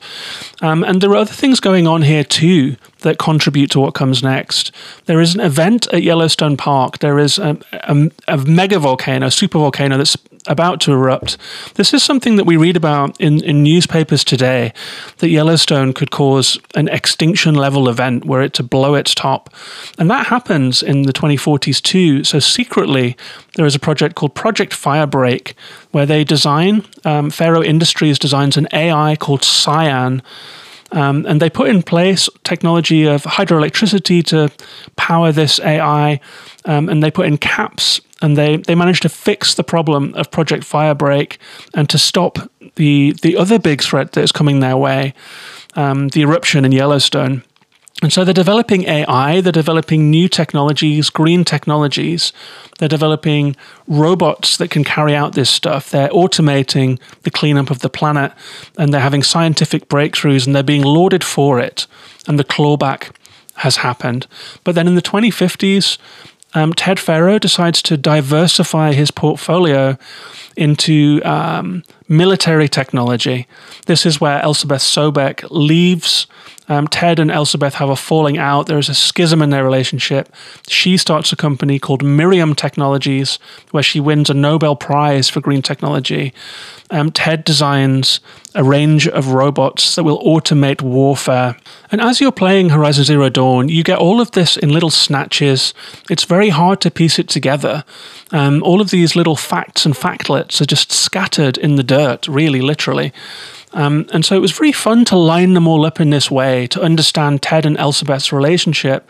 [0.62, 4.22] Um, and there are other things going on here too that contribute to what comes
[4.22, 4.72] next.
[5.06, 6.98] There is an event at Yellowstone Park.
[6.98, 11.38] There is a, a, a mega volcano, super volcano that's about to erupt.
[11.74, 14.72] This is something that we read about in, in newspapers today
[15.18, 19.52] that Yellowstone could cause an extinction level event where it to blow its top.
[19.98, 22.24] And that happens in the 2040s too.
[22.24, 23.16] So secretly,
[23.54, 25.54] there is a project called Project Firebreak
[25.92, 30.22] where they design, um, Faro Industries designs an AI called Cyan
[30.92, 34.50] um, and they put in place technology of hydroelectricity to
[34.96, 36.20] power this AI,
[36.66, 40.30] um, and they put in caps and they, they managed to fix the problem of
[40.30, 41.36] Project Firebreak
[41.74, 42.38] and to stop
[42.76, 45.12] the, the other big threat that is coming their way,
[45.76, 47.42] um, the eruption in Yellowstone.
[48.02, 52.32] And so they're developing AI, they're developing new technologies, green technologies,
[52.78, 53.56] they're developing
[53.86, 58.32] robots that can carry out this stuff, they're automating the cleanup of the planet,
[58.78, 61.86] and they're having scientific breakthroughs and they're being lauded for it.
[62.26, 63.10] And the clawback
[63.56, 64.26] has happened.
[64.64, 65.98] But then in the 2050s,
[66.54, 69.96] um, Ted Faro decides to diversify his portfolio
[70.56, 73.46] into um, military technology.
[73.86, 76.26] This is where Elisabet Sobeck leaves
[76.68, 78.66] um, Ted and Elisabet have a falling out.
[78.66, 80.34] There is a schism in their relationship.
[80.66, 83.38] She starts a company called Miriam Technologies,
[83.70, 86.32] where she wins a Nobel Prize for green technology.
[86.90, 88.20] Um, Ted designs
[88.54, 91.56] a range of robots that will automate warfare.
[91.90, 95.74] And as you're playing Horizon Zero Dawn, you get all of this in little snatches.
[96.08, 97.84] It's very hard to piece it together.
[98.34, 102.60] Um, all of these little facts and factlets are just scattered in the dirt, really,
[102.60, 103.12] literally.
[103.74, 106.66] Um, and so it was very fun to line them all up in this way,
[106.68, 109.08] to understand Ted and Elisabet's relationship,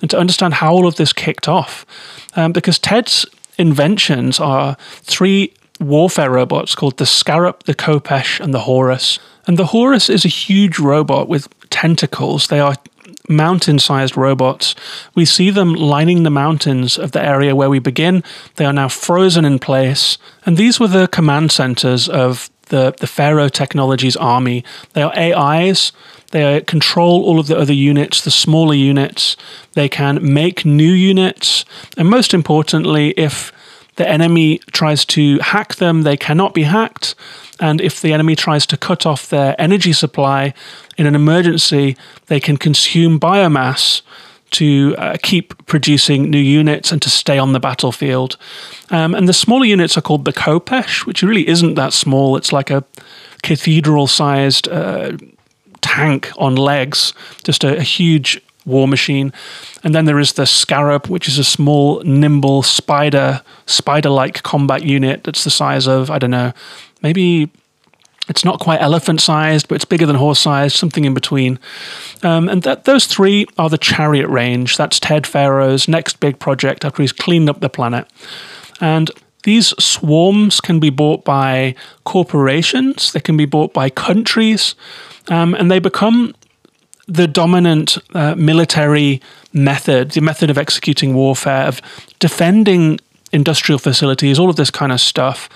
[0.00, 1.86] and to understand how all of this kicked off.
[2.34, 3.24] Um, because Ted's
[3.58, 9.20] inventions are three warfare robots called the Scarab, the Khopesh, and the Horus.
[9.46, 12.48] And the Horus is a huge robot with tentacles.
[12.48, 12.74] They are
[13.28, 14.74] mountain sized robots.
[15.14, 18.22] We see them lining the mountains of the area where we begin.
[18.56, 20.18] They are now frozen in place.
[20.46, 24.64] And these were the command centers of the, the Faro Technologies army.
[24.92, 25.92] They are AIs.
[26.30, 29.36] They control all of the other units, the smaller units.
[29.74, 31.64] They can make new units.
[31.96, 33.52] And most importantly, if
[33.96, 37.14] the enemy tries to hack them, they cannot be hacked.
[37.60, 40.54] And if the enemy tries to cut off their energy supply
[40.96, 44.02] in an emergency, they can consume biomass
[44.50, 48.36] to uh, keep producing new units and to stay on the battlefield.
[48.90, 52.36] Um, and the smaller units are called the Khopesh, which really isn't that small.
[52.36, 52.84] It's like a
[53.42, 55.16] cathedral sized uh,
[55.80, 59.32] tank on legs, just a, a huge war machine.
[59.82, 65.24] And then there is the Scarab, which is a small, nimble spider, spider-like combat unit
[65.24, 66.52] that's the size of I don't know,
[67.02, 67.50] maybe
[68.28, 71.58] it's not quite elephant sized, but it's bigger than horse sized, something in between.
[72.22, 74.76] Um, and that, those three are the chariot range.
[74.76, 78.08] That's Ted Faro's next big project after he's cleaned up the planet.
[78.80, 79.10] And
[79.42, 81.74] these swarms can be bought by
[82.04, 84.74] corporations, they can be bought by countries,
[85.28, 86.34] um, and they become
[87.06, 89.20] the dominant uh, military
[89.52, 91.80] method, the method of executing warfare, of
[92.18, 92.98] defending
[93.34, 95.48] industrial facilities, all of this kind of stuff.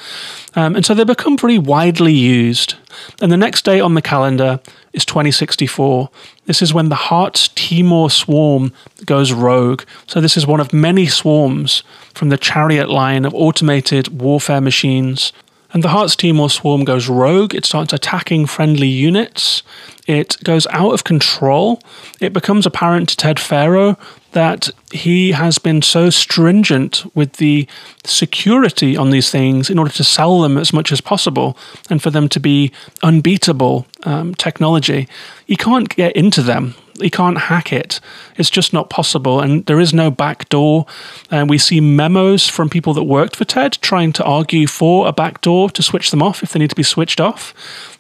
[0.57, 2.75] Um, and so they become very widely used.
[3.23, 4.61] And the next day on the calendar
[4.93, 6.11] is 2064.
[6.47, 8.73] This is when the Hearts Timor swarm
[9.07, 9.83] goes rogue.
[10.07, 11.85] So this is one of many swarms
[12.15, 15.33] from the chariot line of automated warfare machines.
[15.73, 17.55] And the Hearts Timor swarm goes rogue.
[17.55, 19.63] It starts attacking friendly units.
[20.07, 21.83] It goes out of control.
[22.21, 23.99] It becomes apparent to Ted Faro
[24.33, 27.67] that he has been so stringent with the
[28.05, 31.57] security on these things in order to sell them as much as possible
[31.91, 35.09] and for them to be unbeatable um, technology.
[35.47, 36.75] He can't get into them.
[37.01, 38.01] He can't hack it.
[38.37, 39.41] It's just not possible.
[39.41, 40.87] And there is no back door.
[41.31, 45.13] And we see memos from people that worked for Ted trying to argue for a
[45.13, 47.55] back door to switch them off if they need to be switched off.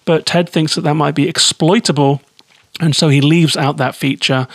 [0.04, 2.22] But Ted thinks that that might be exploitable
[2.80, 4.46] and so he leaves out that feature.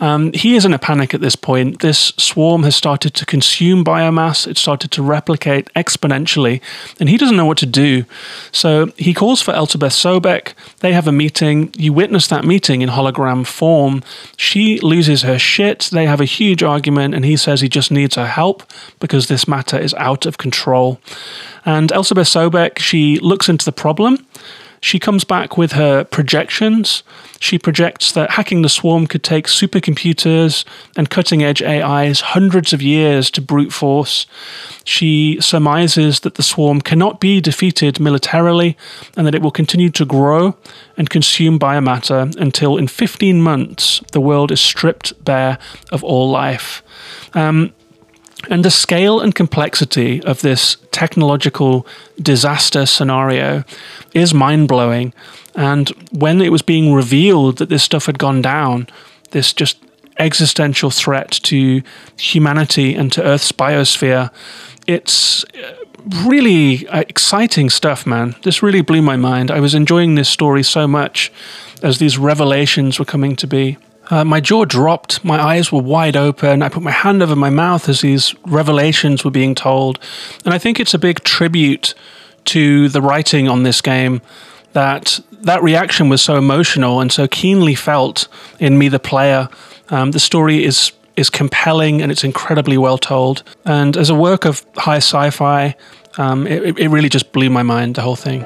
[0.00, 1.80] Um, he is in a panic at this point.
[1.80, 6.60] This swarm has started to consume biomass, it started to replicate exponentially,
[7.00, 8.04] and he doesn't know what to do.
[8.52, 10.54] So he calls for Elspeth Sobeck.
[10.80, 11.72] They have a meeting.
[11.76, 14.02] You witness that meeting in hologram form.
[14.36, 15.88] She loses her shit.
[15.92, 18.62] They have a huge argument, and he says he just needs her help
[19.00, 21.00] because this matter is out of control.
[21.64, 24.26] And Elspeth Sobeck, she looks into the problem
[24.84, 27.02] she comes back with her projections.
[27.40, 32.82] She projects that hacking the swarm could take supercomputers and cutting edge AIs hundreds of
[32.82, 34.26] years to brute force.
[34.84, 38.76] She surmises that the swarm cannot be defeated militarily
[39.16, 40.54] and that it will continue to grow
[40.98, 45.56] and consume biomatter until in 15 months the world is stripped bare
[45.92, 46.82] of all life.
[47.32, 47.72] Um,
[48.50, 51.86] and the scale and complexity of this technological
[52.20, 53.64] disaster scenario
[54.12, 55.12] is mind blowing.
[55.54, 58.88] And when it was being revealed that this stuff had gone down,
[59.30, 59.78] this just
[60.18, 61.82] existential threat to
[62.16, 64.30] humanity and to Earth's biosphere,
[64.86, 65.74] it's uh,
[66.24, 68.34] really uh, exciting stuff, man.
[68.42, 69.50] This really blew my mind.
[69.50, 71.32] I was enjoying this story so much
[71.82, 73.76] as these revelations were coming to be.
[74.10, 76.62] Uh, my jaw dropped, my eyes were wide open.
[76.62, 79.98] I put my hand over my mouth as these revelations were being told.
[80.44, 81.94] And I think it's a big tribute
[82.46, 84.20] to the writing on this game
[84.72, 89.48] that that reaction was so emotional and so keenly felt in me, the player.
[89.88, 93.44] Um, the story is is compelling and it's incredibly well told.
[93.64, 95.76] And as a work of high sci-fi,
[96.18, 97.94] um, it, it really just blew my mind.
[97.94, 98.44] The whole thing.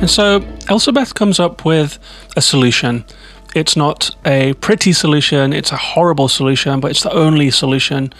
[0.00, 1.98] And so Elspeth comes up with
[2.34, 3.04] a solution.
[3.54, 8.12] It's not a pretty solution, it's a horrible solution, but it's the only solution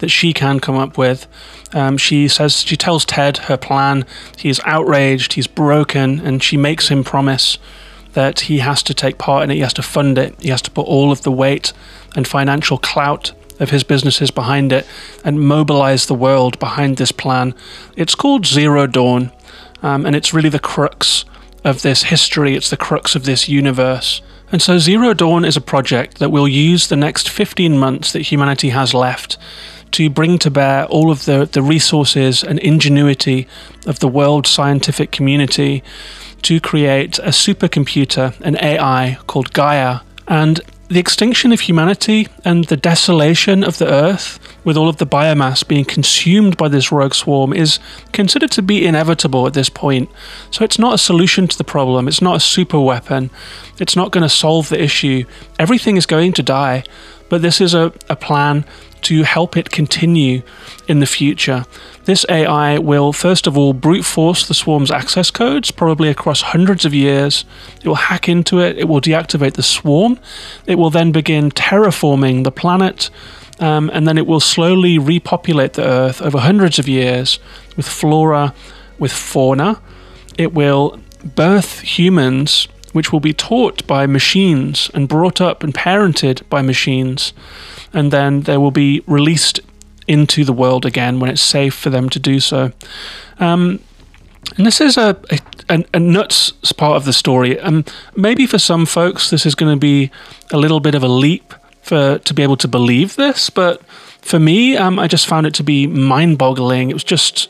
[0.00, 1.28] that she can come up with.
[1.72, 4.04] Um, she says, she tells Ted her plan.
[4.36, 7.58] He's outraged, he's broken, and she makes him promise
[8.14, 10.62] that he has to take part in it, he has to fund it, he has
[10.62, 11.72] to put all of the weight
[12.16, 14.86] and financial clout of his businesses behind it
[15.24, 17.54] and mobilize the world behind this plan.
[17.96, 19.30] It's called Zero Dawn,
[19.82, 21.24] um, and it's really the crux
[21.64, 24.22] of this history, it's the crux of this universe.
[24.50, 28.22] And so Zero Dawn is a project that will use the next 15 months that
[28.22, 29.36] humanity has left
[29.92, 33.46] to bring to bear all of the, the resources and ingenuity
[33.86, 35.82] of the world scientific community
[36.42, 40.00] to create a supercomputer, an AI called Gaia.
[40.26, 45.06] And the extinction of humanity and the desolation of the Earth, with all of the
[45.06, 47.78] biomass being consumed by this rogue swarm, is
[48.12, 50.08] considered to be inevitable at this point.
[50.50, 53.28] So it's not a solution to the problem, it's not a super weapon,
[53.78, 55.24] it's not going to solve the issue.
[55.58, 56.84] Everything is going to die,
[57.28, 58.64] but this is a, a plan
[59.02, 60.42] to help it continue
[60.86, 61.64] in the future.
[62.04, 66.84] This AI will, first of all, brute force the swarm's access codes, probably across hundreds
[66.84, 67.44] of years.
[67.82, 70.18] It will hack into it, it will deactivate the swarm,
[70.66, 73.10] it will then begin terraforming the planet.
[73.60, 77.40] Um, and then it will slowly repopulate the Earth over hundreds of years
[77.76, 78.54] with flora,
[79.00, 79.80] with fauna.
[80.36, 81.00] It will
[81.34, 87.32] birth humans which will be taught by machines and brought up and parented by machines
[87.92, 89.60] and then they will be released
[90.08, 92.72] into the world again when it's safe for them to do so.
[93.38, 93.78] Um,
[94.56, 95.16] and this is a,
[95.68, 97.60] a, a, nuts part of the story.
[97.60, 97.84] Um,
[98.16, 100.10] maybe for some folks, this is going to be
[100.50, 103.48] a little bit of a leap for to be able to believe this.
[103.48, 103.84] But
[104.22, 106.90] for me, um, I just found it to be mind-boggling.
[106.90, 107.48] It was just,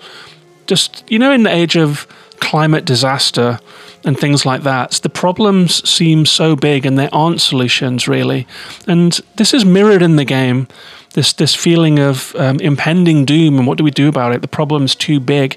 [0.66, 2.06] just you know, in the age of
[2.40, 3.60] climate disaster
[4.04, 4.92] and things like that.
[5.02, 8.46] The problems seem so big and there aren't solutions really.
[8.86, 10.68] And this is mirrored in the game.
[11.14, 14.42] This this feeling of um, impending doom and what do we do about it?
[14.42, 15.56] The problem's too big,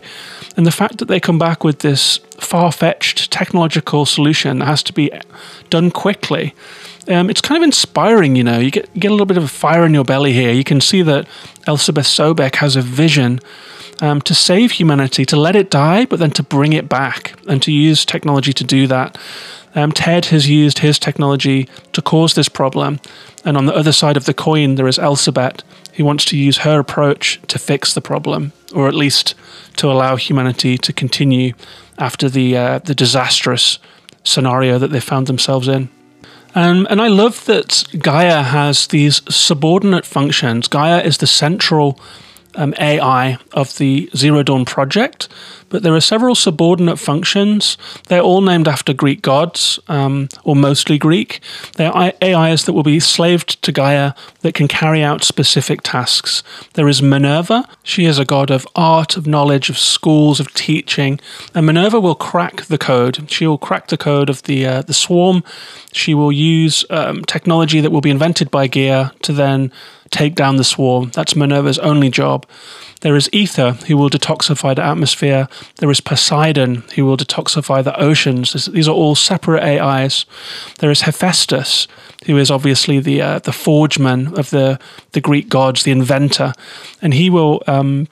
[0.55, 4.83] and the fact that they come back with this far fetched technological solution that has
[4.83, 5.11] to be
[5.69, 6.53] done quickly.
[7.07, 8.59] Um, it's kind of inspiring, you know.
[8.59, 10.51] You get get a little bit of a fire in your belly here.
[10.51, 11.27] You can see that
[11.67, 13.39] Elisabet Sobeck has a vision
[14.01, 17.61] um, to save humanity, to let it die, but then to bring it back and
[17.61, 19.17] to use technology to do that.
[19.73, 22.99] Um, Ted has used his technology to cause this problem.
[23.45, 25.63] And on the other side of the coin, there is Elspeth,
[25.93, 29.35] who wants to use her approach to fix the problem, or at least
[29.77, 31.53] to allow humanity to continue
[31.97, 33.79] after the, uh, the disastrous
[34.23, 35.89] scenario that they found themselves in.
[36.53, 40.67] Um, and I love that Gaia has these subordinate functions.
[40.67, 41.99] Gaia is the central
[42.55, 45.27] um, AI of the Zero Dawn project,
[45.69, 47.77] but there are several subordinate functions.
[48.07, 51.39] They're all named after Greek gods, um, or mostly Greek.
[51.77, 56.43] They're AIs that will be slaved to Gaia that can carry out specific tasks.
[56.73, 57.67] There is Minerva.
[57.83, 61.19] She is a god of art, of knowledge, of schools, of teaching.
[61.55, 63.31] And Minerva will crack the code.
[63.31, 65.43] She will crack the code of the uh, the swarm.
[65.93, 69.71] She will use um, technology that will be invented by Gaia to then
[70.11, 71.09] take down the swarm.
[71.13, 72.45] That's Minerva's only job.
[73.01, 75.47] There is Aether, who will detoxify the atmosphere.
[75.77, 78.53] There is Poseidon, who will detoxify the oceans.
[78.65, 80.25] These are all separate AIs.
[80.79, 81.87] There is Hephaestus,
[82.27, 84.79] who is obviously the uh, the forgeman of the
[85.13, 86.53] the Greek gods, the inventor,
[87.01, 88.07] and he will um,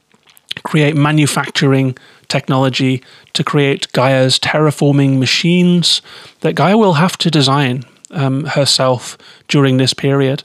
[0.64, 1.96] create manufacturing
[2.28, 6.02] technology to create Gaia's terraforming machines
[6.42, 10.44] that Gaia will have to design um, herself during this period.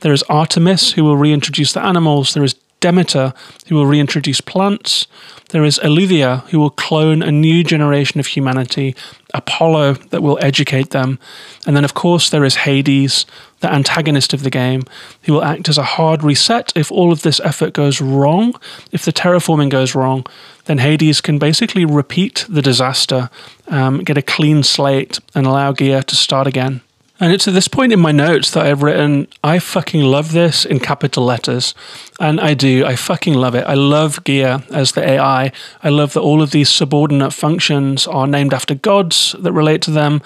[0.00, 2.34] There is Artemis, who will reintroduce the animals.
[2.34, 3.32] There is Demeter,
[3.68, 5.06] who will reintroduce plants.
[5.48, 8.94] There is Eleuthia, who will clone a new generation of humanity.
[9.32, 11.18] Apollo, that will educate them.
[11.66, 13.26] And then, of course, there is Hades,
[13.60, 14.82] the antagonist of the game,
[15.22, 18.54] who will act as a hard reset if all of this effort goes wrong.
[18.92, 20.26] If the terraforming goes wrong,
[20.66, 23.30] then Hades can basically repeat the disaster,
[23.68, 26.82] um, get a clean slate, and allow Gaia to start again.
[27.18, 30.66] And it's at this point in my notes that I've written, I fucking love this
[30.66, 31.74] in capital letters.
[32.20, 32.84] And I do.
[32.84, 33.64] I fucking love it.
[33.66, 35.50] I love Gaia as the AI.
[35.82, 39.90] I love that all of these subordinate functions are named after gods that relate to
[39.90, 40.20] them.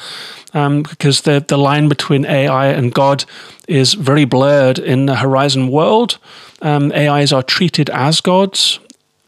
[0.52, 3.24] Um, because the, the line between AI and God
[3.68, 6.18] is very blurred in the Horizon world.
[6.60, 8.80] Um, AIs are treated as gods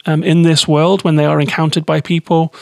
[0.04, 2.52] um, in this world when they are encountered by people.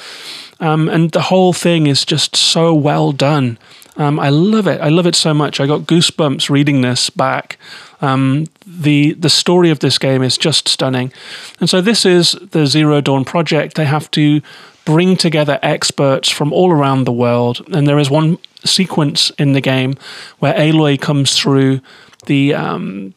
[0.60, 3.58] Um, and the whole thing is just so well done.
[4.00, 4.80] Um, I love it.
[4.80, 5.60] I love it so much.
[5.60, 7.58] I got goosebumps reading this back.
[8.00, 11.12] Um, the the story of this game is just stunning,
[11.60, 13.74] and so this is the Zero Dawn project.
[13.74, 14.40] They have to
[14.86, 19.60] bring together experts from all around the world, and there is one sequence in the
[19.60, 19.96] game
[20.38, 21.82] where Aloy comes through
[22.24, 23.12] the um,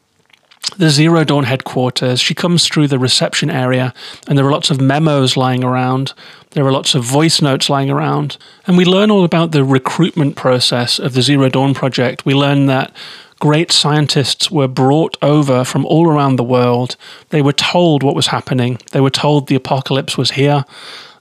[0.76, 2.20] the Zero Dawn headquarters.
[2.20, 3.94] She comes through the reception area,
[4.26, 6.12] and there are lots of memos lying around.
[6.50, 8.36] There are lots of voice notes lying around.
[8.66, 12.24] And we learn all about the recruitment process of the Zero Dawn project.
[12.24, 12.94] We learn that
[13.40, 16.96] great scientists were brought over from all around the world.
[17.30, 20.64] They were told what was happening, they were told the apocalypse was here.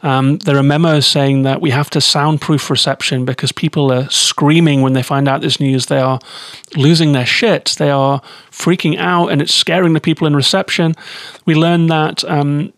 [0.03, 4.81] Um, there are memos saying that we have to soundproof reception because people are screaming
[4.81, 5.87] when they find out this news.
[5.87, 6.19] They are
[6.75, 7.75] losing their shit.
[7.79, 10.93] They are freaking out, and it's scaring the people in reception.
[11.45, 12.73] We learn that um,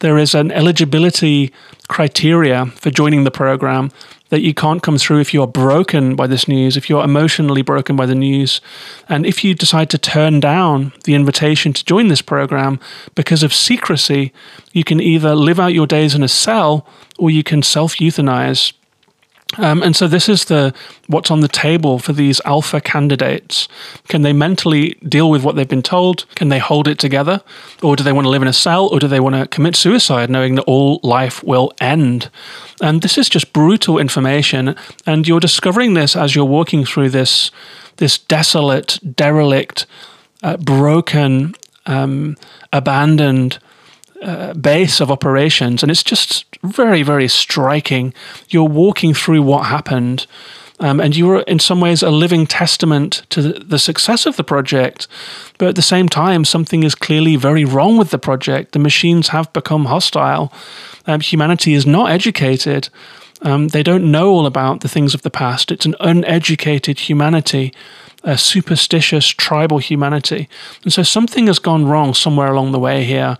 [0.00, 1.52] there is an eligibility
[1.88, 3.90] criteria for joining the program
[4.28, 7.96] that you can't come through if you're broken by this news, if you're emotionally broken
[7.96, 8.60] by the news.
[9.08, 12.78] And if you decide to turn down the invitation to join this program
[13.14, 14.32] because of secrecy,
[14.72, 16.86] you can either live out your days in a cell
[17.18, 18.72] or you can self euthanize.
[19.56, 20.74] Um, and so this is the
[21.06, 23.66] what's on the table for these alpha candidates.
[24.06, 26.26] Can they mentally deal with what they've been told?
[26.34, 27.42] Can they hold it together,
[27.82, 29.74] or do they want to live in a cell, or do they want to commit
[29.74, 32.30] suicide, knowing that all life will end?
[32.82, 34.76] And this is just brutal information,
[35.06, 37.50] and you're discovering this as you're walking through this
[37.96, 39.86] this desolate, derelict,
[40.42, 41.54] uh, broken,
[41.86, 42.36] um,
[42.72, 43.58] abandoned
[44.22, 48.12] uh, base of operations, and it's just very, very striking.
[48.48, 50.26] You're walking through what happened,
[50.80, 54.36] um, and you are in some ways a living testament to the, the, success of
[54.36, 55.08] the project.
[55.58, 58.72] But at the same time, something is clearly very wrong with the project.
[58.72, 60.52] The machines have become hostile.
[61.06, 62.88] Um, humanity is not educated.
[63.42, 65.70] Um, they don't know all about the things of the past.
[65.70, 67.72] It's an uneducated humanity,
[68.24, 70.48] a superstitious tribal humanity.
[70.82, 73.38] And so something has gone wrong somewhere along the way here.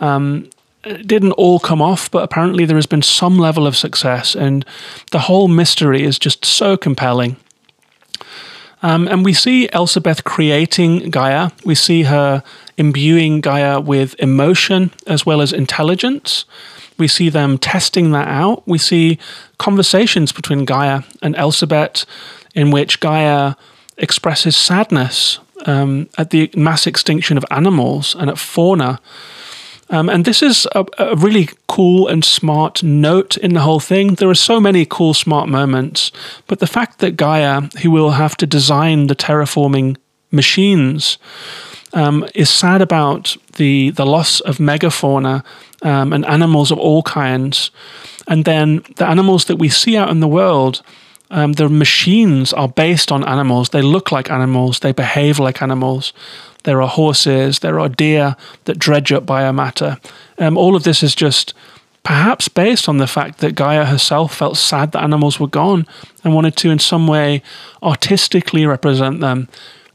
[0.00, 0.50] Um,
[0.84, 4.64] it didn't all come off, but apparently there has been some level of success, and
[5.12, 7.36] the whole mystery is just so compelling.
[8.82, 11.52] Um, and we see Elisabet creating Gaia.
[11.64, 12.42] We see her
[12.76, 16.44] imbuing Gaia with emotion as well as intelligence.
[16.98, 18.62] We see them testing that out.
[18.68, 19.18] We see
[19.56, 22.04] conversations between Gaia and Elisabet
[22.54, 23.54] in which Gaia
[23.96, 29.00] expresses sadness um, at the mass extinction of animals and at fauna.
[29.94, 34.16] Um, and this is a, a, really cool and smart note in the whole thing.
[34.16, 36.10] There are so many cool, smart moments,
[36.48, 39.96] but the fact that Gaia, who will have to design the terraforming
[40.32, 41.18] machines,
[41.92, 45.44] um, is sad about the the loss of megafauna
[45.82, 47.70] um, and animals of all kinds,
[48.26, 50.82] and then the animals that we see out in the world
[51.30, 53.68] Um, the machines are based on animals.
[53.68, 54.78] They look like animals.
[54.78, 56.12] They behave like animals.
[56.64, 57.60] There are horses.
[57.60, 59.98] There are deer that dredge up biomatter.
[60.38, 61.54] Um, all of this is just
[62.02, 65.86] perhaps based on the fact that Gaia herself felt sad that animals were gone
[66.22, 67.42] and wanted to, in some way,
[67.82, 69.48] artistically represent them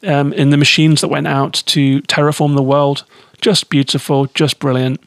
[0.03, 3.03] um, in the machines that went out to terraform the world.
[3.41, 4.99] Just beautiful, just brilliant.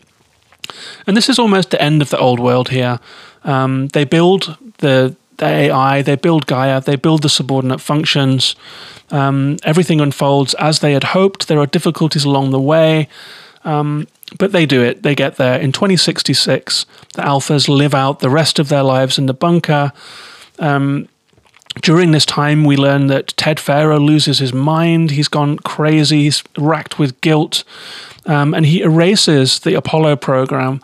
[1.07, 3.01] And this is almost the end of the old world here.
[3.45, 8.55] Um, they build the, the, AI, they build Gaia, they build the subordinate functions.
[9.11, 11.49] Um, everything unfolds as they had hoped.
[11.49, 13.09] There are difficulties along the way.
[13.64, 14.07] Um,
[14.38, 15.03] but they do it.
[15.03, 15.61] They get there.
[15.61, 19.93] In 2066, the Alphas live out the rest of their lives in the bunker.
[20.59, 21.09] Um,
[21.80, 25.11] during this time, we learn that Ted Faro loses his mind.
[25.11, 26.22] He's gone crazy.
[26.22, 27.64] He's racked with guilt.
[28.26, 30.80] Um, and he erases the Apollo program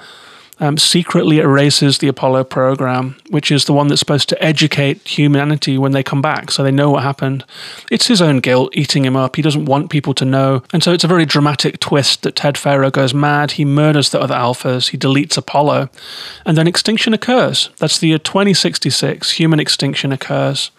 [0.61, 5.79] um, secretly erases the Apollo program, which is the one that's supposed to educate humanity
[5.79, 7.45] when they come back so they know what happened.
[7.91, 9.37] It's his own guilt eating him up.
[9.37, 10.63] He doesn't want people to know.
[10.73, 13.53] And so it's a very dramatic twist that Ted Faro goes mad.
[13.53, 14.89] He murders the other alphas.
[14.89, 15.91] He deletes Apollo.
[16.45, 17.71] And then extinction occurs.
[17.79, 19.33] That's the year 2066.
[19.33, 20.71] Human extinction occurs.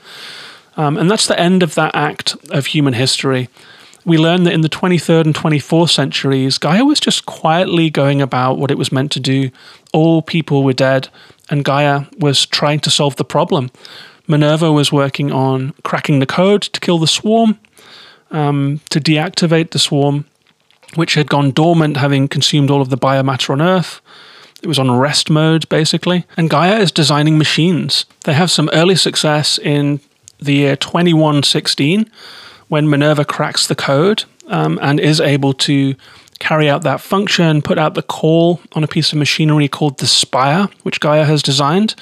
[0.78, 3.50] Um, and that's the end of that act of human history
[4.10, 8.58] we learn that in the 23rd and 24th centuries, Gaia was just quietly going about
[8.58, 9.52] what it was meant to do.
[9.94, 11.10] All people were dead,
[11.50, 13.70] and Gaia was trying to solve the problem.
[14.28, 17.60] Minerva was working on cracking the code to kill the swarm,
[18.32, 20.26] um, to deactivate the swarm,
[20.96, 24.02] which had gone dormant, having consumed all of the biomatter on Earth.
[24.64, 26.26] It was on rest mode, basically.
[26.36, 28.06] And Gaia is designing machines.
[28.24, 30.00] They have some early success in
[30.40, 32.10] the year 2116
[32.70, 35.96] when Minerva cracks the code um, and is able to
[36.40, 40.08] carry out that function, put out the call on a piece of machinery called the
[40.08, 41.96] Spire, which Gaia has designed,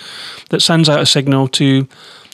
[0.49, 1.87] that sends out a signal to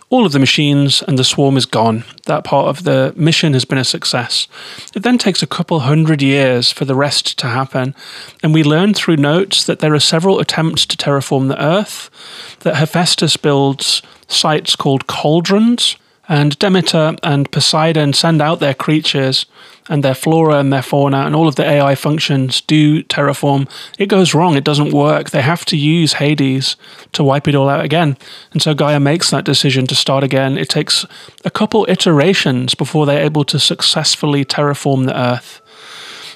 [0.09, 2.03] all of the machines and the swarm is gone.
[2.25, 4.47] That part of the mission has been a success.
[4.93, 7.95] It then takes a couple hundred years for the rest to happen,
[8.43, 12.11] and we learn through notes that there are several attempts to terraform the Earth,
[12.59, 15.95] that Hephaestus builds sites called cauldrons,
[16.28, 19.45] and Demeter and Poseidon send out their creatures
[19.89, 23.69] and their flora and their fauna, and all of the AI functions do terraform.
[23.99, 25.32] It goes wrong, it doesn't work.
[25.32, 26.78] They have to use Hades
[27.11, 28.17] to wipe it all out again.
[28.53, 30.57] And so Gaia makes that decision to start again.
[30.57, 31.05] It takes
[31.43, 35.61] a couple iterations before they're able to successfully terraform the Earth.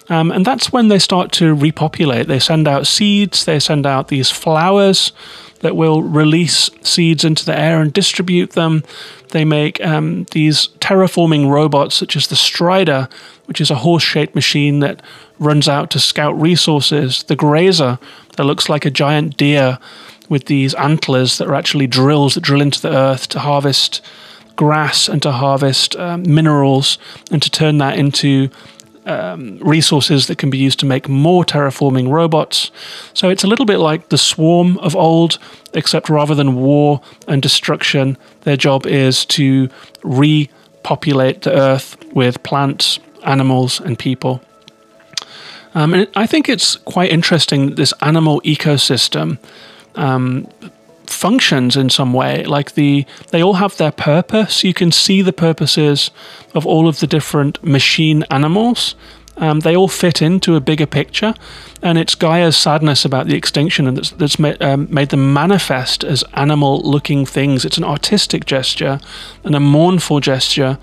[0.09, 2.27] Um, and that's when they start to repopulate.
[2.27, 5.11] They send out seeds, they send out these flowers
[5.59, 8.83] that will release seeds into the air and distribute them.
[9.29, 13.09] They make um, these terraforming robots, such as the Strider,
[13.45, 15.01] which is a horse shaped machine that
[15.39, 17.99] runs out to scout resources, the Grazer,
[18.35, 19.79] that looks like a giant deer
[20.29, 24.01] with these antlers that are actually drills that drill into the earth to harvest
[24.55, 26.97] grass and to harvest um, minerals
[27.31, 28.49] and to turn that into
[29.07, 32.71] um, resources that can be used to make more terraforming robots.
[33.13, 35.39] So it's a little bit like the swarm of old,
[35.73, 39.69] except rather than war and destruction, their job is to
[40.03, 44.41] repopulate the earth with plants, animals, and people.
[45.73, 49.37] Um, and I think it's quite interesting this animal ecosystem
[49.95, 50.47] um,
[51.09, 52.43] functions in some way.
[52.43, 54.63] Like the, they all have their purpose.
[54.63, 56.11] You can see the purposes
[56.53, 58.95] of all of the different machine animals.
[59.39, 61.35] Um, they all fit into a bigger picture,
[61.83, 66.23] and it's Gaia's sadness about the extinction that's, that's made, um, made them manifest as
[66.33, 67.63] animal-looking things.
[67.63, 68.99] It's an artistic gesture
[69.43, 70.79] and a mournful gesture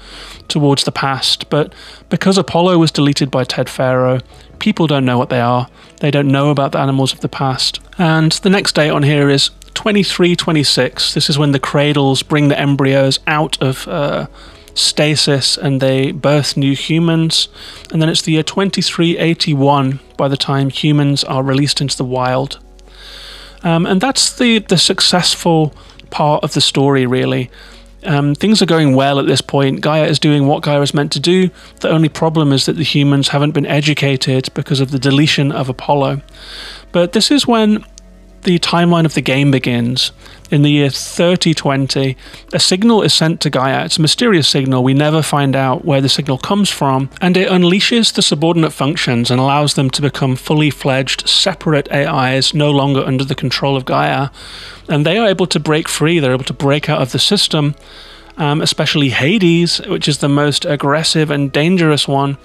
[0.47, 1.51] towards the past.
[1.51, 1.73] But
[2.11, 4.21] because Apollo was deleted by Ted Faro,
[4.61, 5.67] people don't know what they are.
[5.99, 7.81] They don't know about the animals of the past.
[7.99, 11.15] And the next date on here is 2326.
[11.15, 14.27] This is when the cradles bring the embryos out of uh,
[14.75, 17.49] stasis and they birth new humans.
[17.93, 22.59] And then it's the year 2381 by the time humans are released into the wild.
[23.63, 25.75] Um, and that's the, the successful
[26.11, 27.51] part of the story, really.
[28.05, 29.81] Um, things are going well at this point.
[29.81, 31.49] Gaia is doing what Gaia is meant to do.
[31.81, 35.71] The only problem is that the humans haven't been educated because of the deletion of
[35.71, 36.21] Apollo.
[36.93, 37.83] But this is when
[38.45, 40.13] the timeline of the game begins,
[40.51, 42.17] in the year 3020,
[42.53, 43.85] a signal is sent to Gaia.
[43.85, 44.85] It's a mysterious signal.
[44.85, 49.31] We never find out where the signal comes from, and it unleashes the subordinate functions
[49.31, 53.85] and allows them to become fully fledged, separate AIs, no longer under the control of
[53.85, 54.29] Gaia.
[54.89, 57.75] And they are able to break free, they're able to break out of the system,
[58.37, 62.37] um, especially Hades, which is the most aggressive and dangerous one.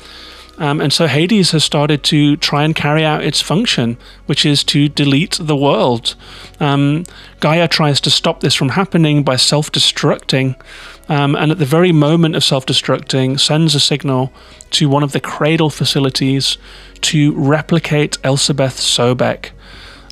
[0.60, 4.64] Um, and so Hades has started to try and carry out its function, which is
[4.66, 6.16] to delete the world.
[6.60, 7.06] Um,
[7.40, 10.62] Gaia tries to stop this from happening by self destructing,
[11.08, 14.34] um, and at the very moment of self destructing, sends a signal
[14.72, 16.58] to one of the cradle facilities
[17.02, 19.52] to replicate Elisabet Sobeck.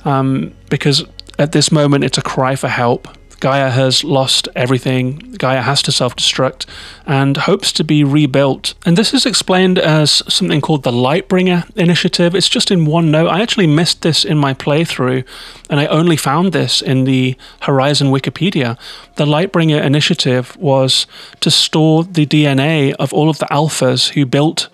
[0.04, 1.04] Um, because
[1.38, 3.06] at this moment, it's a cry for help.
[3.40, 5.34] Gaia has lost everything.
[5.38, 6.66] Gaia has to self destruct
[7.06, 8.74] and hopes to be rebuilt.
[8.84, 12.34] And this is explained as something called the Lightbringer Initiative.
[12.34, 13.28] It's just in one note.
[13.28, 15.24] I actually missed this in my playthrough,
[15.70, 18.76] and I only found this in the Horizon Wikipedia.
[19.16, 21.06] The Lightbringer Initiative was
[21.40, 24.68] to store the DNA of all of the alphas who built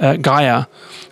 [0.00, 0.66] uh, Gaia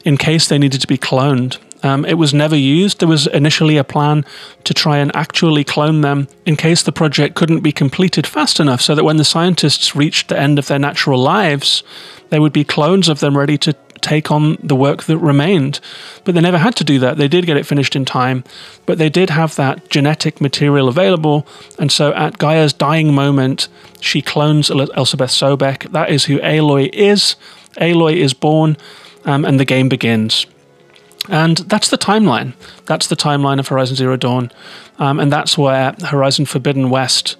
[0.05, 1.59] in case they needed to be cloned.
[1.87, 2.99] Um, it was never used.
[2.99, 4.24] There was initially a plan
[4.64, 8.80] to try and actually clone them in case the project couldn't be completed fast enough
[8.80, 11.84] so that when the scientists reached the end of their natural lives,
[12.30, 15.80] there would be clones of them ready to take on the work that remained.
[16.24, 17.18] But they never had to do that.
[17.18, 18.43] They did get it finished in time,
[18.84, 21.47] but they did have that genetic material available.
[21.78, 23.68] And so at Gaia's dying moment,
[24.01, 25.91] she clones Elisabet Sobeck.
[25.93, 27.37] That is who Aloy is.
[27.78, 28.76] Aloy is born,
[29.24, 30.47] um, and the game begins.
[31.29, 32.55] And that's the timeline.
[32.87, 34.51] That's the timeline of Horizon Zero Dawn.
[34.99, 37.37] Um, and that's where Horizon Forbidden West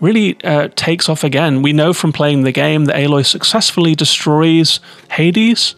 [0.00, 1.62] really uh, takes off again.
[1.62, 4.80] We know from playing the game that Aloy successfully destroys
[5.12, 5.74] Hades.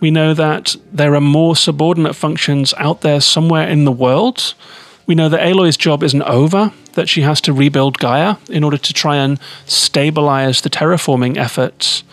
[0.00, 4.54] We know that there are more subordinate functions out there somewhere in the world.
[5.06, 8.78] We know that Aloy's job isn't over, that she has to rebuild Gaia in order
[8.78, 12.04] to try and stabilize the terraforming efforts.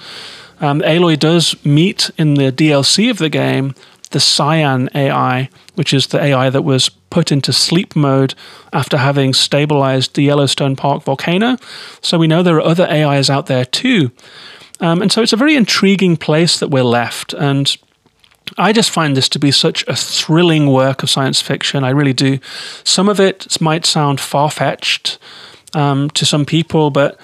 [0.60, 3.76] Um, Aloy does meet in the DLC of the game
[4.12, 8.36] the Cyan AI, which is the AI that was put into sleep mode
[8.74, 11.58] after having stabilized the Yellowstone Park volcano.
[12.02, 14.12] So we know there are other AIs out there too.
[14.80, 17.34] Um, and so it's a very intriguing place that we're left.
[17.34, 17.76] And
[18.58, 21.84] I just find this to be such a thrilling work of science fiction.
[21.84, 22.40] I really do.
[22.84, 25.18] Some of it might sound far fetched
[25.74, 27.20] um, to some people, but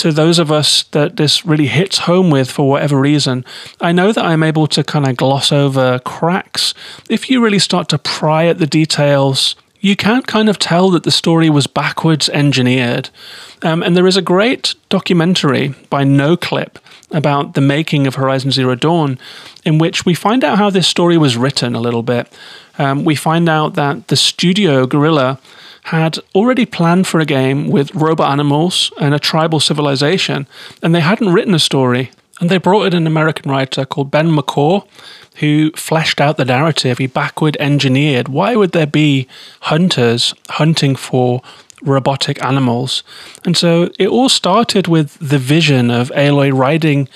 [0.00, 3.44] to those of us that this really hits home with for whatever reason,
[3.82, 6.72] I know that I'm able to kind of gloss over cracks.
[7.10, 11.02] If you really start to pry at the details, you can kind of tell that
[11.02, 13.10] the story was backwards engineered.
[13.62, 16.76] Um, and there is a great documentary by NoClip
[17.10, 19.18] about the making of Horizon Zero Dawn,
[19.66, 22.26] in which we find out how this story was written a little bit.
[22.78, 25.38] Um, we find out that the studio, Guerrilla,
[25.90, 30.46] had already planned for a game with robot animals and a tribal civilization,
[30.82, 32.12] and they hadn't written a story.
[32.40, 34.86] And they brought in an American writer called Ben McCaw,
[35.40, 36.98] who fleshed out the narrative.
[36.98, 39.26] He backward engineered why would there be
[39.62, 41.42] hunters hunting for
[41.82, 43.02] robotic animals?
[43.44, 47.08] And so it all started with the vision of Aloy riding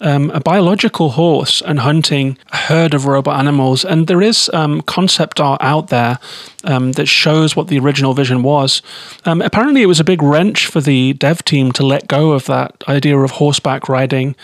[0.00, 3.84] um, a biological horse and hunting a herd of robot animals.
[3.84, 6.18] And there is um, concept art out there
[6.64, 8.82] um, that shows what the original vision was.
[9.24, 12.46] Um, apparently, it was a big wrench for the dev team to let go of
[12.46, 14.36] that idea of horseback riding.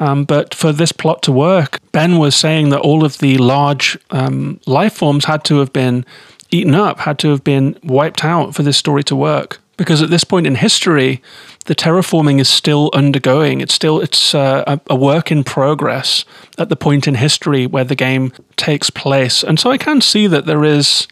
[0.00, 3.98] Um, but for this plot to work, Ben was saying that all of the large
[4.10, 6.04] um, life forms had to have been
[6.50, 10.10] eaten up, had to have been wiped out for this story to work because at
[10.10, 11.22] this point in history,
[11.64, 13.60] the terraforming is still undergoing.
[13.60, 16.24] It's still it's uh, a, work in progress
[16.58, 20.26] at the point in history where the game takes place, and so I can see
[20.26, 21.06] that there is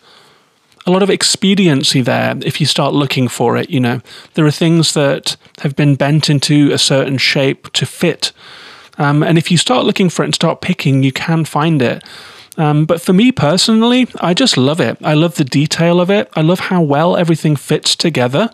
[0.87, 3.71] a lot of expediency there if you start looking for it.
[3.71, 4.01] You know,
[4.35, 8.33] there are things that have been bent into a certain shape to fit,
[8.99, 12.05] um, and if you start looking for it and start picking, you can find it.
[12.61, 14.99] Um, but for me personally, I just love it.
[15.03, 16.29] I love the detail of it.
[16.35, 18.51] I love how well everything fits together.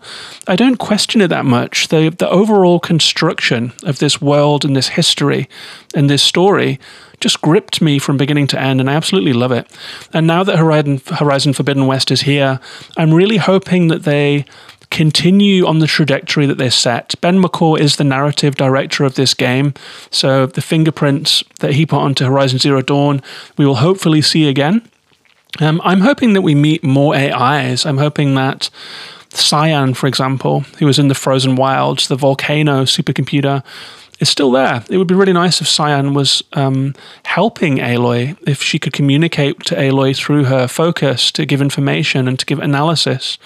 [0.47, 1.89] I don't question it that much.
[1.89, 5.49] The, the overall construction of this world and this history
[5.93, 6.79] and this story
[7.19, 9.69] just gripped me from beginning to end, and I absolutely love it.
[10.13, 12.61] And now that Horizon, Horizon Forbidden West is here,
[12.95, 14.45] I'm really hoping that they
[14.97, 17.13] continue on the trajectory that they set.
[17.21, 19.75] Ben McCaw is the narrative director of this game,
[20.09, 23.21] so the fingerprints that he put onto Horizon Zero Dawn,
[23.59, 24.81] we will hopefully see again.
[25.59, 27.85] Um, I'm hoping that we meet more AIs.
[27.85, 28.71] I'm hoping that
[29.29, 33.63] Cyan, for example, who was in the Frozen Wilds, the volcano supercomputer,
[34.19, 34.83] is still there.
[34.89, 39.63] It would be really nice if Cyan was um, helping Aloy, if she could communicate
[39.65, 43.37] to Aloy through her focus to give information and to give analysis.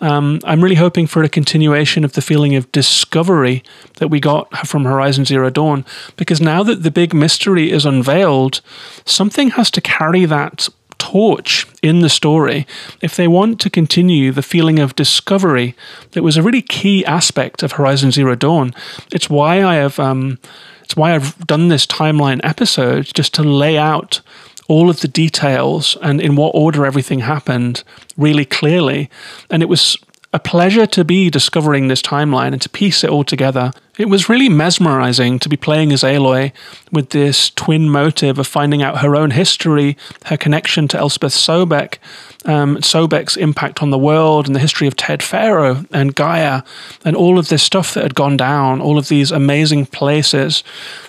[0.00, 3.62] Um, I'm really hoping for a continuation of the feeling of discovery
[3.96, 5.84] that we got from Horizon Zero Dawn,
[6.16, 8.60] because now that the big mystery is unveiled,
[9.04, 10.68] something has to carry that
[10.98, 12.66] torch in the story,
[13.00, 15.74] if they want to continue the feeling of discovery
[16.12, 18.74] that was a really key aspect of Horizon Zero Dawn,
[19.12, 20.38] it's why I have um,
[20.82, 24.20] it's why I've done this timeline episode just to lay out
[24.68, 27.84] all of the details and in what order everything happened
[28.16, 29.08] really clearly.
[29.50, 29.96] And it was
[30.32, 33.72] a pleasure to be discovering this timeline and to piece it all together.
[33.96, 36.52] It was really mesmerizing to be playing as Aloy
[36.92, 39.96] with this twin motive of finding out her own history,
[40.26, 41.96] her connection to Elspeth Sobeck,
[42.44, 46.62] um, Sobeck's impact on the world, and the history of Ted Faro and Gaia,
[47.02, 50.62] and all of this stuff that had gone down, all of these amazing places.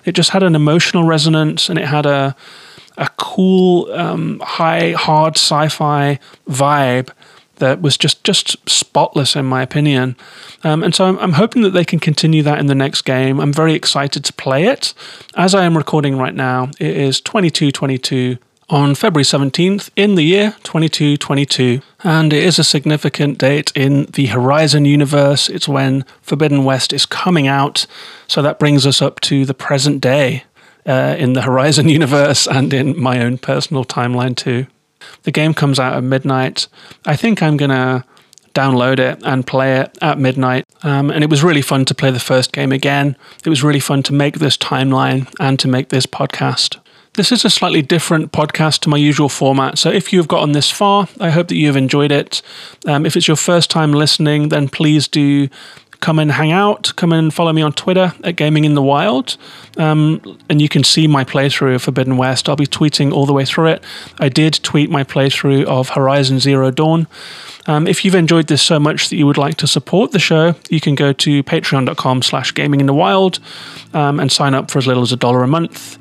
[0.05, 2.33] It just had an emotional resonance and it had a
[2.97, 6.19] a cool, um, high, hard sci-fi
[6.49, 7.09] vibe
[7.57, 10.15] that was just just spotless in my opinion.
[10.63, 13.39] Um, and so I'm, I'm, hoping that they can continue that in the next game.
[13.39, 14.93] I'm very excited to play it.
[15.35, 18.37] As I am recording right now, it is 2222
[18.69, 21.81] on February 17th in the year 2222.
[22.03, 25.49] And it is a significant date in the Horizon universe.
[25.49, 27.85] It's when Forbidden West is coming out.
[28.27, 30.43] So that brings us up to the present day
[30.87, 34.65] uh, in the Horizon universe and in my own personal timeline too.
[35.23, 36.67] The game comes out at midnight.
[37.05, 38.03] I think I'm going to
[38.53, 40.65] download it and play it at midnight.
[40.81, 43.15] Um, and it was really fun to play the first game again.
[43.45, 46.79] It was really fun to make this timeline and to make this podcast.
[47.13, 49.77] This is a slightly different podcast to my usual format.
[49.77, 52.41] So if you've gotten this far, I hope that you have enjoyed it.
[52.85, 55.49] Um, if it's your first time listening, then please do
[55.99, 56.93] come and hang out.
[56.95, 59.37] Come and follow me on Twitter at Gaming in the Wild.
[59.77, 62.47] Um, and you can see my playthrough of Forbidden West.
[62.47, 63.83] I'll be tweeting all the way through it.
[64.19, 67.07] I did tweet my playthrough of Horizon Zero Dawn.
[67.67, 70.55] Um, if you've enjoyed this so much that you would like to support the show,
[70.69, 73.39] you can go to patreon.com slash gaming in the wild
[73.93, 75.97] um, and sign up for as little as a dollar a month.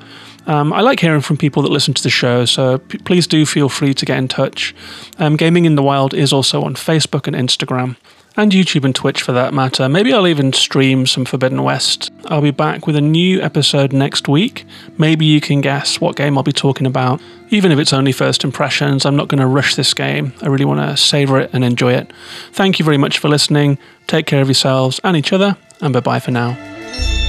[0.46, 3.44] Um, I like hearing from people that listen to the show, so p- please do
[3.44, 4.76] feel free to get in touch.
[5.18, 7.96] Um, Gaming in the Wild is also on Facebook and Instagram
[8.36, 9.88] and YouTube and Twitch for that matter.
[9.88, 12.10] Maybe I'll even stream some Forbidden West.
[12.26, 14.64] I'll be back with a new episode next week.
[14.98, 17.20] Maybe you can guess what game I'll be talking about.
[17.50, 20.32] Even if it's only first impressions, I'm not going to rush this game.
[20.42, 22.12] I really want to savour it and enjoy it.
[22.52, 23.78] Thank you very much for listening.
[24.06, 27.25] Take care of yourselves and each other, and bye bye for now.